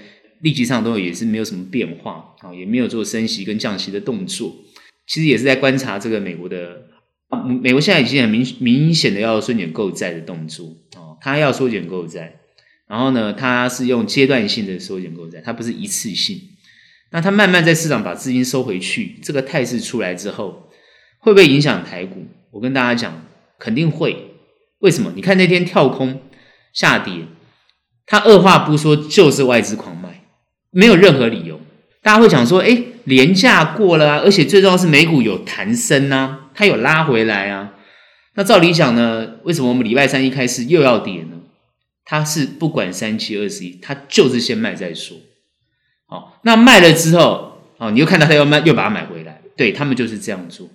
[0.45, 4.55] 立即上都也是没有什么变化啊，也没有做升息跟降息的动作，
[5.07, 6.83] 其实也是在观察这个美国的，
[7.63, 12.39] 美国现在已经很明明显的要缩减购债的动作啊，它要缩减购债，
[12.87, 16.39] 然后呢，它是用阶段性的缩减购债，它不是一次性，
[17.11, 20.61] 那它慢慢在市场把资金收回去，这个态势出来之后。
[21.17, 22.23] 会不会影响台股？
[22.51, 23.25] 我跟大家讲，
[23.57, 24.35] 肯定会。
[24.77, 25.11] 为什么？
[25.15, 26.21] 你看那天跳空
[26.71, 27.25] 下跌，
[28.05, 29.94] 他二话不说就是外资狂，
[30.75, 31.59] 没有任何理由。
[32.03, 37.71] 大家会想说，诶，廉价过了啊，而且最重要是美股有弹升啊，它有拉回来啊。
[38.35, 41.37] 那照理讲呢，为什么我们礼拜三一开始又要跌呢？
[42.03, 45.17] 它是不管三七二十一，它就是先卖再说。
[46.07, 50.69] 好，那卖了之后，哦，你又看到它要卖，又把它买回来，对，他们就是这样做。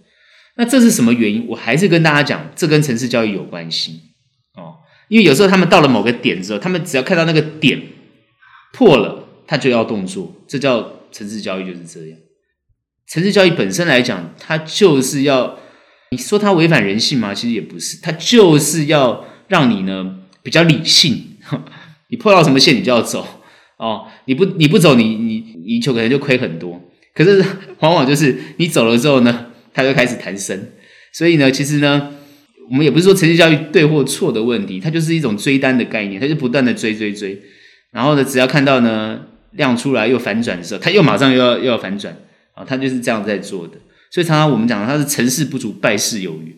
[0.56, 1.46] 那这是什么原因？
[1.46, 4.00] 我还是跟大家讲，这跟城市交易有关系
[4.56, 4.78] 哦。
[5.08, 7.80] 因为有时候他们到了某个点之后，他们只要看到那个点
[8.72, 9.19] 破了，
[9.50, 10.32] 他就要动作。
[10.46, 12.16] 这叫程式交易就是这样。
[13.08, 15.58] 程式交易本身来讲，它就是要
[16.12, 17.34] 你说它违反人性吗？
[17.34, 21.36] 其实也不是，它就是要让你呢比较理性。
[22.10, 23.26] 你破到什么线，你就要走
[23.76, 24.06] 哦。
[24.26, 26.80] 你不你不走，你你你就可能就亏很多。
[27.12, 27.44] 可是
[27.80, 30.68] 往往就是你走了之后呢，它就开始弹升，
[31.12, 32.12] 所以呢，其实呢，
[32.70, 37.42] 我们也不是说程式交易对或错的问题，它就是一种追单的概念，它就不断的追追追，
[37.90, 42.16] 然后呢，只要看到呢量出来又反转的时候，它又马上又要又要反转
[42.54, 43.74] 啊，它就是这样在做的。
[44.10, 46.56] 所以常常我们讲它是成事不足败事有余，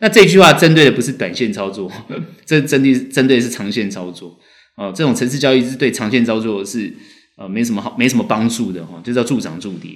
[0.00, 1.90] 那这句话针对的不是短线操作，
[2.46, 4.38] 这针对针对的是长线操作
[4.76, 4.92] 哦。
[4.94, 6.92] 这种城市交易是对长线操作是
[7.36, 9.90] 呃没什么好没什么帮助的哈，就叫助涨助跌，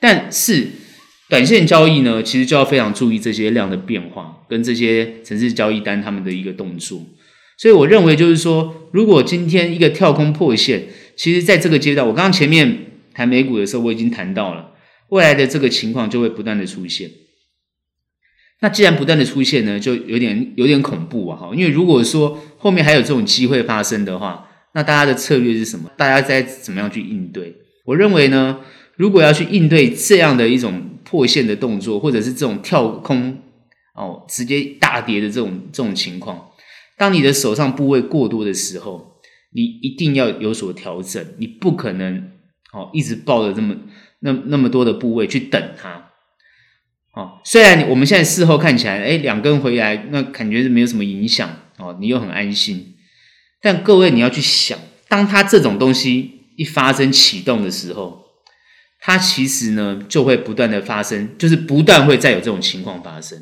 [0.00, 0.66] 但是。
[1.30, 7.04] 短线交易呢，其实就要非常注意这些量的变化，跟这些城市交易单他们的一个动作。
[7.58, 10.84] 所以我认为就是说，如果今天一个跳空破线，
[11.18, 14.72] 其实在这个阶段，我刚刚前面谈美股的时候，我已经谈到了
[15.10, 17.10] 未来的这个情况就会不断的出现。
[18.60, 21.36] 那既然不断的出现呢，就有点有点恐怖啊！
[21.36, 25.90] 哈，因为如果说后面还有这种机会发生的话，那大家的策略是什么？
[25.98, 27.54] 大家该怎么样去应对？
[27.84, 28.60] 我认为呢，
[28.96, 30.94] 如果要去应对这样的一种。
[31.08, 33.38] 破线的动作，或者是这种跳空
[33.94, 36.50] 哦，直接大跌的这种这种情况，
[36.98, 39.17] 当你的手上部位过多的时候，
[39.50, 42.30] 你一定要有所调整，你不可能
[42.72, 43.76] 哦一直抱着这么
[44.20, 46.10] 那那么多的部位去等它。
[47.14, 52.94] 哦，虽然我们现在事后看起来，哎，两根回来，那感觉是没有什么影响哦，你又很安心。
[53.60, 58.26] 但各位你要去想，当它这种东西一发生启动的时候。
[59.00, 63.38] 它其实呢，就会不断的发生，就是不断会再有这种情况发生，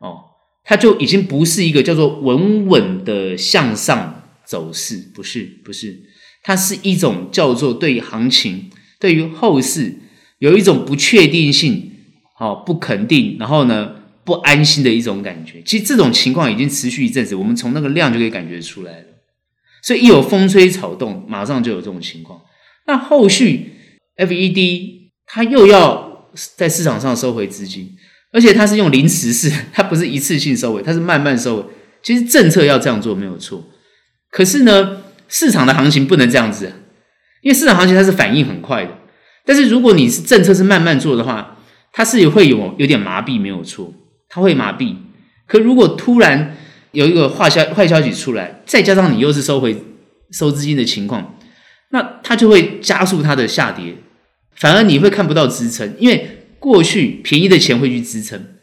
[0.00, 0.18] 哦，
[0.64, 4.15] 它就已经不是一个叫做稳稳的向上
[4.46, 6.00] 走势，不是，不是，
[6.42, 9.94] 它是一种叫做对于行情、对于后市
[10.38, 11.92] 有一种不确定性，
[12.38, 13.92] 哦，不肯定，然后呢，
[14.24, 15.62] 不安心的一种感觉。
[15.66, 19.04] 其实这种情况已经持续一阵子，我们从那个量就可以感觉出来了。
[19.82, 22.40] 所以一有风吹草动，马上就有这种情况。
[22.86, 23.72] 那后续。
[24.18, 27.94] FED 它又要在市场上收回资金，
[28.32, 31.68] 而且它是用临时式，它不是一次性收回，它是慢慢收回。
[32.02, 33.62] 其实政策要这样做没有错，
[34.30, 36.72] 可是呢，市场的行情不能这样子，
[37.42, 38.90] 因为市场行情它是反应很快的。
[39.44, 41.56] 但是如果你是政策是慢慢做的话，
[41.92, 43.94] 它是会有有点麻痹，没有错，
[44.28, 44.96] 它会麻痹。
[45.46, 46.56] 可如果突然
[46.92, 49.76] 有一个坏消坏消息出来，再加上你又是收回
[50.32, 51.38] 收资金的情况，
[51.90, 53.94] 那它就会加速它的下跌。
[54.56, 58.55] 反而你会看不到支撑，因为过去便宜的钱会去支撑。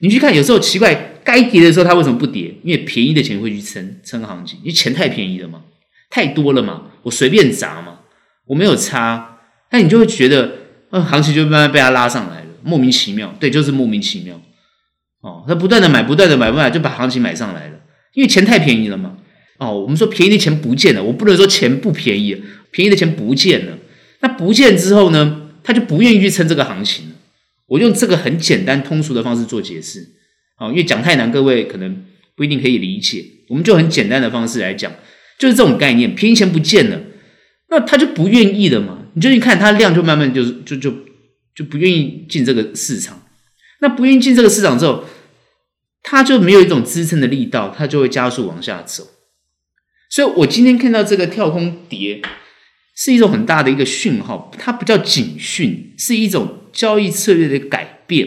[0.00, 2.54] 你去看，有时候奇怪，该跌的时候它为什么不跌？
[2.62, 5.62] 因为便宜的钱会去撑撑行情，因为钱太便宜了嘛，
[6.10, 8.00] 太多了嘛，我随便砸嘛，
[8.46, 9.38] 我没有差，
[9.70, 10.52] 那你就会觉得，
[10.90, 14.40] 呃，行情就慢慢被它拉上来了，莫名其妙，对，就是莫名其妙。
[15.22, 17.80] 哦，他不断的买，不断的买，不断就把行情买上来了，
[18.14, 19.16] 因为钱太便宜了嘛。
[19.58, 22.40] 哦，我们说便宜的钱不见了，我不能说钱不便宜，
[22.70, 23.72] 便宜的钱不见了。
[24.20, 27.15] 那不见之后呢，他就不愿意去撑这个行情了。
[27.66, 30.00] 我用这个很简单通俗的方式做解释，
[30.56, 32.04] 啊，因为讲太难，各位可能
[32.36, 33.24] 不一定可以理解。
[33.48, 34.92] 我们就很简单的方式来讲，
[35.38, 37.00] 就是这种概念，便宜钱不见了，
[37.70, 39.06] 那他就不愿意了嘛。
[39.14, 40.92] 你就去看它量，就慢慢就就就
[41.54, 43.22] 就不愿意进这个市场。
[43.80, 45.04] 那不愿意进这个市场之后，
[46.02, 49.08] 它就没有一种支撑的力道，它就会加速往下走。
[50.10, 52.22] 所以我今天看到这个跳空跌。
[52.96, 58.26] 是一种很大的一个讯号，它不叫警讯，是一种交易策略的改变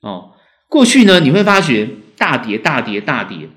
[0.00, 0.32] 哦。
[0.68, 3.48] 过去呢，你会发觉大跌、大跌、大跌，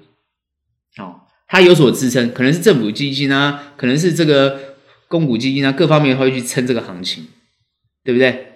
[0.97, 4.75] 哦，它有所支撑，可能是政府基金啊，可能是这个
[5.07, 7.27] 公股基金啊，各方面会去撑这个行情，
[8.03, 8.53] 对不对？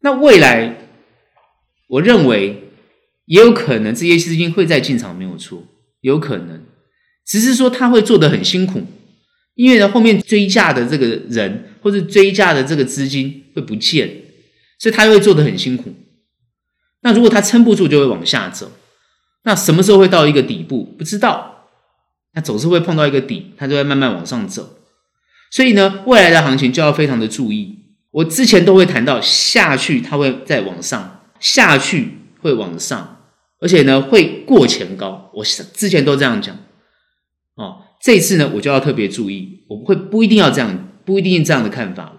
[0.00, 0.76] 那未来，
[1.88, 2.64] 我认为
[3.26, 5.62] 也有可能这些资金会再进场，没有错，
[6.00, 6.64] 有可能，
[7.24, 8.82] 只是说他会做得很辛苦，
[9.54, 14.08] 因为呢，后面追价的这个人或者追价的这个资金会不见，
[14.78, 15.94] 所以他会做得很辛苦。
[17.02, 18.70] 那如果他撑不住，就会往下走。
[19.44, 20.84] 那什么时候会到一个底部？
[20.96, 21.68] 不知道。
[22.34, 24.78] 那总是会碰到一个底，它就会慢慢往上走。
[25.50, 27.78] 所以呢，未来的行情就要非常的注意。
[28.10, 33.26] 我之前都会谈到，下去它会再往上，下去会往上，
[33.60, 35.30] 而且呢会过前高。
[35.34, 36.56] 我之前都这样讲。
[37.56, 42.16] 哦，这次呢，我就要特别注意，我不会不一定要这样，不一定这样的看法了。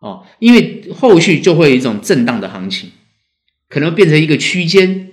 [0.00, 2.90] 哦，因为后续就会有一种震荡的行情。
[3.68, 5.10] 可能变成一个区间，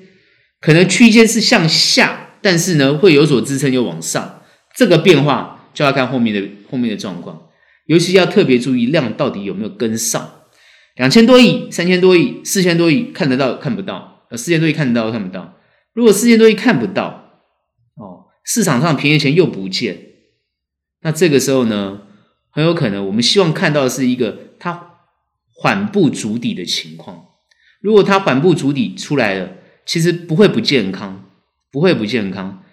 [0.62, 4.43] 可能区间是向下，但是呢会有所支撑又往上，
[4.76, 7.47] 这个变化就要看后面的后面的状况，
[7.88, 10.30] 尤其要特别注意量到底有没有跟上，
[10.97, 14.26] 两千多亿、三千多亿、四千多亿看得到看不到？
[14.30, 15.56] 呃，四千多亿看得到看不到？
[15.93, 17.22] 如果四千多亿看不到，
[18.43, 19.97] 市场上便宜钱又不见，
[21.01, 22.01] 那这个时候呢，
[22.49, 24.99] 很有可能我们希望看到的是一个它
[25.53, 27.25] 缓步筑底的情况。
[27.81, 29.51] 如果它缓步筑底出来了，
[29.85, 31.29] 其实不会不健康，
[31.71, 32.63] 不会不健康，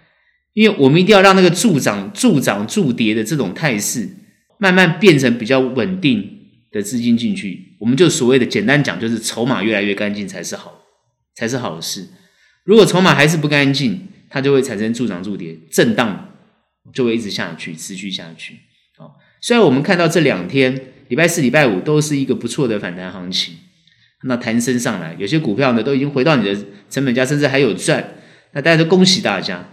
[0.53, 4.09] 因为我们一定要让那个助涨、助涨、助跌的这种态势，
[4.57, 6.39] 慢慢变成比较稳定
[6.71, 7.75] 的资金进去。
[7.79, 10.83] 我们就所谓的简单讲，就是筹码越来越干净才是好，
[11.35, 12.07] 才是好事。
[12.63, 16.29] 如果筹码还是不干净，它就会产生助涨助跌，震荡
[16.93, 18.57] 就会一直下去，持续下去。
[18.97, 23.55] 好，虽然我们看到这两天，礼拜四、礼拜五都是一个不错的反弹行情。
[24.23, 26.55] 那弹升上来，有些股票呢都已经回到你的
[26.89, 28.13] 成本价，甚至还有赚。
[28.53, 29.67] 那大家都恭喜大家。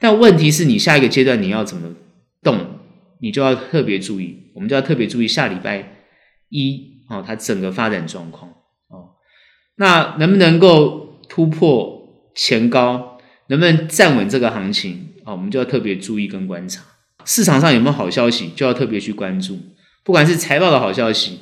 [0.00, 1.94] 但问题是你下一个阶段你要怎么
[2.42, 2.80] 动，
[3.20, 4.50] 你就要特别注意。
[4.54, 6.06] 我们就要特别注意下礼拜
[6.48, 8.50] 一哦，它整个发展状况
[8.88, 9.14] 哦。
[9.76, 13.11] 那能不能够突破前高，
[13.48, 15.32] 能不能站稳这个行情啊？
[15.32, 16.82] 我们就要特别注意跟观察。
[17.24, 19.58] 市场上有没有好消息，就要特别去关注。
[20.04, 21.40] 不管是财报的好消息。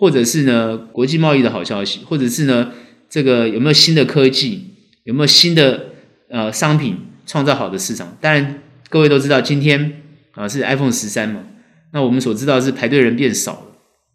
[0.00, 2.72] 或者是呢，国际贸易的好消息，或者是呢，
[3.10, 4.68] 这个有没有新的科技，
[5.04, 5.90] 有没有新的
[6.30, 6.96] 呃商品
[7.26, 8.16] 创造好的市场？
[8.18, 10.00] 当然，各位都知道，今天
[10.32, 11.44] 啊是 iPhone 十三嘛，
[11.92, 13.66] 那我们所知道是排队人变少了，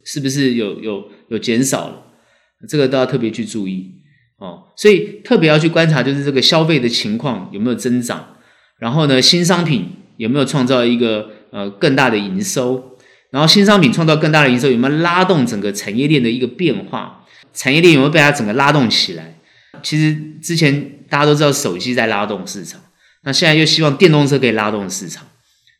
[0.04, 2.02] 是不是有有有减少了？
[2.68, 3.92] 这个都要特别去注意
[4.38, 4.64] 哦。
[4.76, 8.36] 所以特别要去观察，就是这个消费的情况有没有增长，
[8.78, 12.98] 然后呢，新商品有没有创造一个呃更大的营收？
[13.32, 17.26] 然后新商品创造更大的营收，有没有拉动整个产业链的一个变化？
[17.54, 19.40] 产业链有没有被它整个拉动起来？
[19.84, 22.82] 其实之前大家都知道手机在拉动市场，
[23.24, 25.26] 那现在又希望电动车可以拉动市场，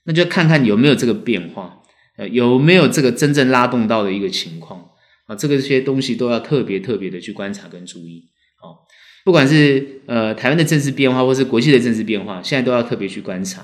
[0.04, 1.78] 那就看看有没有这个变化，
[2.18, 4.90] 呃，有没有这个真正拉动到的一个情况
[5.28, 5.36] 啊？
[5.36, 8.26] 这个这些东西都要特别特别的去观察跟注意。
[9.26, 13.64] 不管是呃台湾的政治变化，或是国际的政治变化，现在都要特别去观察。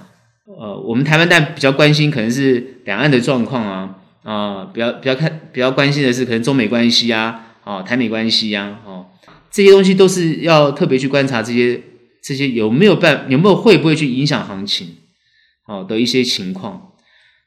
[0.60, 9.06] 呃，我们台湾但比较关心可能是两岸的状况啊，啊、比较比较看比较关心的是可能中美关系啊，啊，台美关系啊，哦，
[9.52, 11.80] 这些东西都是要特别去观察这些
[12.24, 14.96] 这些有没有办有没有会不会去影响行情，
[15.68, 16.92] 哦的一些情况。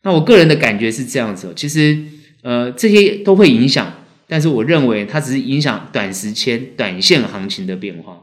[0.05, 1.99] 那我个人的感觉是这样子，其实
[2.43, 3.93] 呃这些都会影响，
[4.35, 8.20] 但是我认为它只是影响短时间短线行情的变化。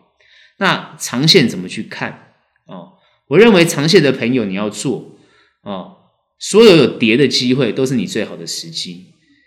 [0.58, 2.34] 那长线怎么去看？
[2.66, 2.96] 哦。
[3.30, 5.16] 我认为长线的朋友你要做
[5.62, 5.96] 哦，
[6.38, 9.06] 所有有跌的机会都是你最好的时机。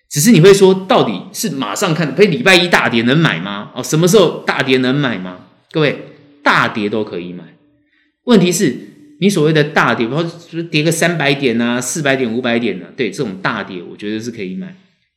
[0.08, 3.70] 只是你会说，到底是马上看，可以礼拜一大跌能买吗？
[3.74, 5.40] 哦，什么时候大跌能买吗？
[5.70, 5.98] 各位，
[6.42, 7.44] 大跌都可以买。
[8.22, 8.74] 问题是，
[9.20, 12.88] 你所谓的大跌，比如说跌个三百点啊、四百点、五百点、啊？
[12.96, 14.74] 对，这种大跌，我觉得是可以买。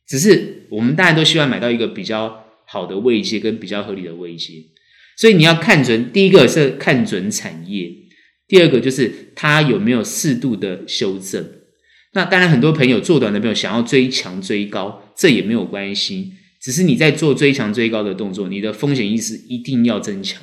[0.08, 4.54] 只是我们当然都希望买到一个比较好的位阶跟比较合理的位阶。
[5.16, 7.92] 所以你要看准，第一个是看准产业。
[8.46, 11.46] 第二个就是它有没有适度的修正。
[12.14, 16.32] 那当然，很多朋友做短的朋友想要追强追高，这也没有关系。
[16.60, 20.40] 只是你在做追强追高的动作，你的风险意识一定要增强，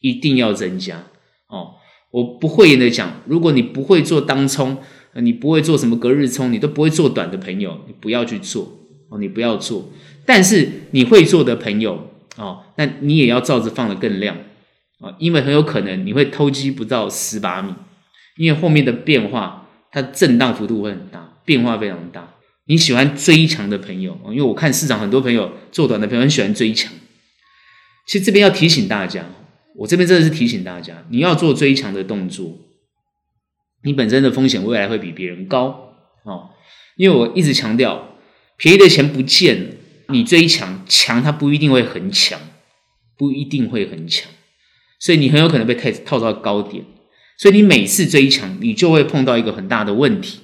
[0.00, 1.06] 一定要增加
[1.48, 1.76] 哦。
[2.10, 4.76] 我不讳言的讲，如果你不会做当冲，
[5.14, 8.79] 你不会做什么隔日冲，你都不会做短的朋友，你不要去做
[9.10, 9.90] 哦，你不要做。
[10.24, 14.36] 但是你会做的朋友哦，那你也要照着放得更亮。
[15.00, 17.72] 啊，因为很有可能你会偷鸡不到蚀把米，
[18.36, 22.34] 因为后面的变化它震荡幅度会很大，变化非常大。
[22.66, 26.92] 你喜欢追强的朋友，因为我看市场很多朋友做短的朋友很喜欢追强。
[28.06, 29.24] 其实这边要提醒大家，
[29.76, 32.58] 我这边真的是提醒大家，你要做追强的动作，
[33.82, 35.94] 你本身的风险未来会比别人高
[36.24, 36.50] 哦。
[36.96, 38.09] 因为我一直强调，
[38.60, 39.68] 便宜的钱不见了，
[40.08, 42.38] 你追强，强它不一定会很强，
[43.16, 44.30] 不一定会很强，
[44.98, 46.84] 所以你很有可能被套套到高点。
[47.38, 50.40] 所以你每次追强，你就会碰到一个很大的问题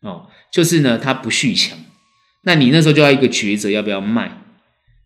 [0.00, 0.28] 哦。
[0.50, 1.76] 就是呢，它不续强，
[2.44, 4.40] 那你那时候就要一个抉择，要不要卖？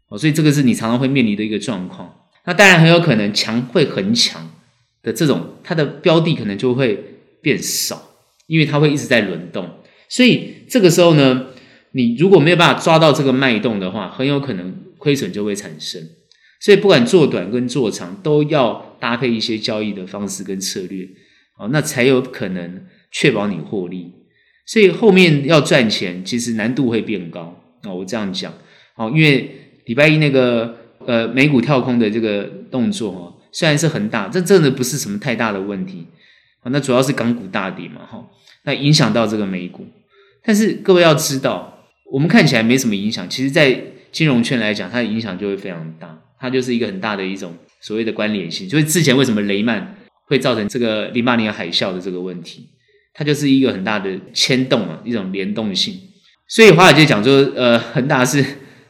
[0.08, 2.14] 哦，所以这个是你常常会面临的一个状况。
[2.44, 4.48] 那当然很有可能强会很强
[5.02, 7.02] 的这种，它的标的可能就会
[7.42, 8.10] 变少，
[8.46, 9.68] 因为它会一直在轮动。
[10.08, 11.46] 所以这个时候呢，
[11.92, 16.02] 你如果没有办法抓到这个脉动的话，很有可能亏损就会产生。
[16.60, 21.06] 所以不管做短跟做长，都要搭配一些交易的方式跟策略，
[21.56, 24.12] 哦，那才有可能确保你获利。
[24.66, 27.94] 所以后面要赚钱，其实难度会变高哦！
[27.94, 28.52] 我这样讲，
[28.96, 29.50] 哦，因为
[29.86, 30.76] 礼拜一那个
[31.06, 36.06] 呃美股跳空的这个动作哦，虽然是很大，这真的不是什么太大的问题
[36.60, 36.68] 啊。
[36.70, 38.26] 那主要是港股大跌嘛，哈，
[38.64, 39.86] 那影响到这个美股。
[40.44, 41.77] 但是各位要知道，
[42.10, 43.80] 我们看起来没什么影响，其实在
[44.10, 46.18] 金融圈来讲，它的影响就会非常大。
[46.40, 49.96] 它就是一个很大的一种所谓的关联性，就是之前为什么雷曼
[50.26, 52.68] 会造成这个零八年海啸的这个问题。
[53.12, 55.98] 它就是一个很大的牵动啊，一种联动性。
[56.46, 58.44] 所以华尔街讲说，呃， 恒大是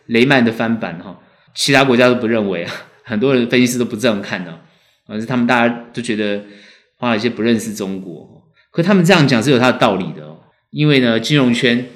[0.06, 1.18] 雷曼的翻版哈，
[1.54, 4.60] 其他国家都不认为啊，很多人分析师都不这样看的，
[5.06, 6.44] 而是他们大家都觉得
[6.98, 8.28] 华尔街不认识中国。
[8.70, 10.40] 可他们这样讲是有它的道理的哦，
[10.70, 11.86] 因为呢，金融圈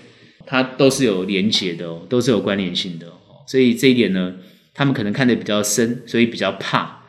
[0.53, 4.35] 它都是有连结的哦，都是有关联性的哦，所以这一点呢，
[4.75, 7.05] 他们可能看得比较深，所以比较怕。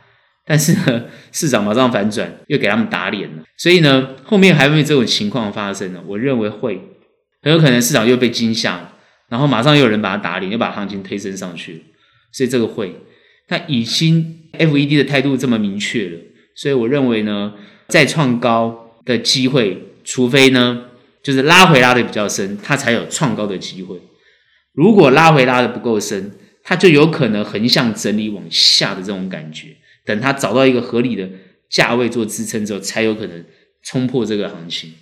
[0.46, 3.44] 但是呢， 市场马上反转，又给他们打脸了。
[3.58, 6.02] 所以呢，后面还会有这种情况发生呢？
[6.08, 6.80] 我认为会，
[7.42, 8.94] 很有可能市场又被惊吓，
[9.28, 11.84] 然后马上又有人把它打脸，又把行情推升上去。
[12.32, 12.96] 所以这个会，
[13.50, 16.18] 那已经 FED 的态度这么明确了，
[16.56, 17.56] 所以我认为呢，
[17.90, 20.86] 再创高的机会，除非呢，
[21.24, 23.98] 就是拉回拉的比较深，它才有创高的机会。
[24.74, 26.32] 如果拉回拉的不够深，
[26.64, 29.70] 它就有可能横向整理往下的这种感觉。
[30.06, 31.30] 等它找到一个合理的
[31.70, 33.46] 价位做支撑之后，才有可能
[33.82, 34.94] 冲破这个行情。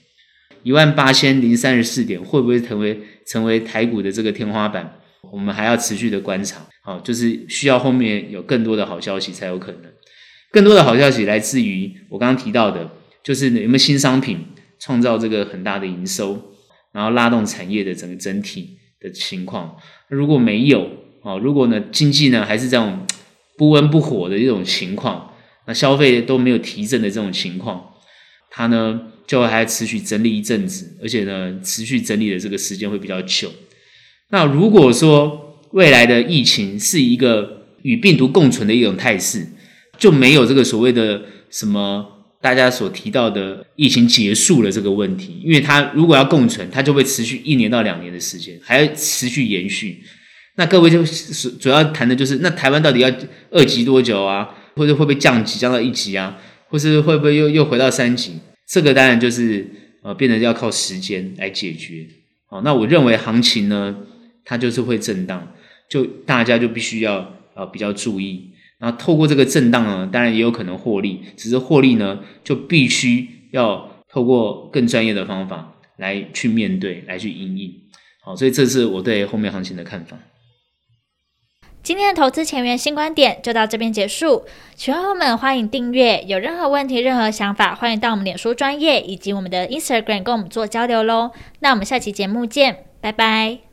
[0.64, 5.00] 一万八千零三十四点会不会成为成为台股的这个天花板？
[5.32, 6.68] 我们还要持续的观察。
[6.84, 9.92] 好，就是需要后面有更多的好消息才有可能。
[10.52, 12.92] 更多的好消息来自于我刚刚提到的，
[13.24, 14.46] 就是有没有新商品
[14.82, 16.54] 创造这个很大的营收，
[16.92, 19.78] 然后拉动产业的整个整体的情况。
[20.10, 20.90] 如果没有，
[21.22, 23.06] 哦，如果呢经济呢还是这种。
[23.58, 25.34] 不温不火的一种情况，
[25.68, 27.94] 那消费都没有提振的这种情况，
[28.50, 33.52] 它呢就还持续整理一阵子，而且呢持续整理的这个时间会比较久。
[34.30, 39.46] 那如果说未来的疫情是一个与病毒共存的一种态势，
[40.00, 41.22] 就没有这个所谓的
[41.52, 50.02] 什么大家所提到的疫情结束了这个问题，因为它如果要共存，它就会持续一年到两年的时间，还要持续延续。
[50.56, 53.12] 那各位就是主要谈的就是，那台湾到底要
[53.52, 54.50] 二级多久啊？
[54.76, 56.38] 或者会不会降级降到一级啊？
[56.68, 58.40] 或是会不会又又回到三级？
[58.68, 59.70] 这个当然就是
[60.04, 62.08] 呃，变得要靠时间来解决。
[62.50, 63.96] 好，那我认为行情呢，
[64.44, 65.52] 它就是会震荡，
[65.90, 68.51] 就大家就必须要呃比较注意。
[68.82, 77.72] 然后透过这个震荡呢，当然也有可能获利，只是获利呢就必须要透过更专业的方法来去面对，来去因应。
[78.24, 80.18] 好，所以这是我对后面行情的看法。
[81.84, 91.32] 今天的投资前沿新观点就到这边结束，喜欢我们欢迎订阅，有任何问题、任何想法，欢迎到我们脸书专业以及我们的 Instagram 跟我们做交流喽。
[91.60, 93.71] 那我们下期节目见，拜拜。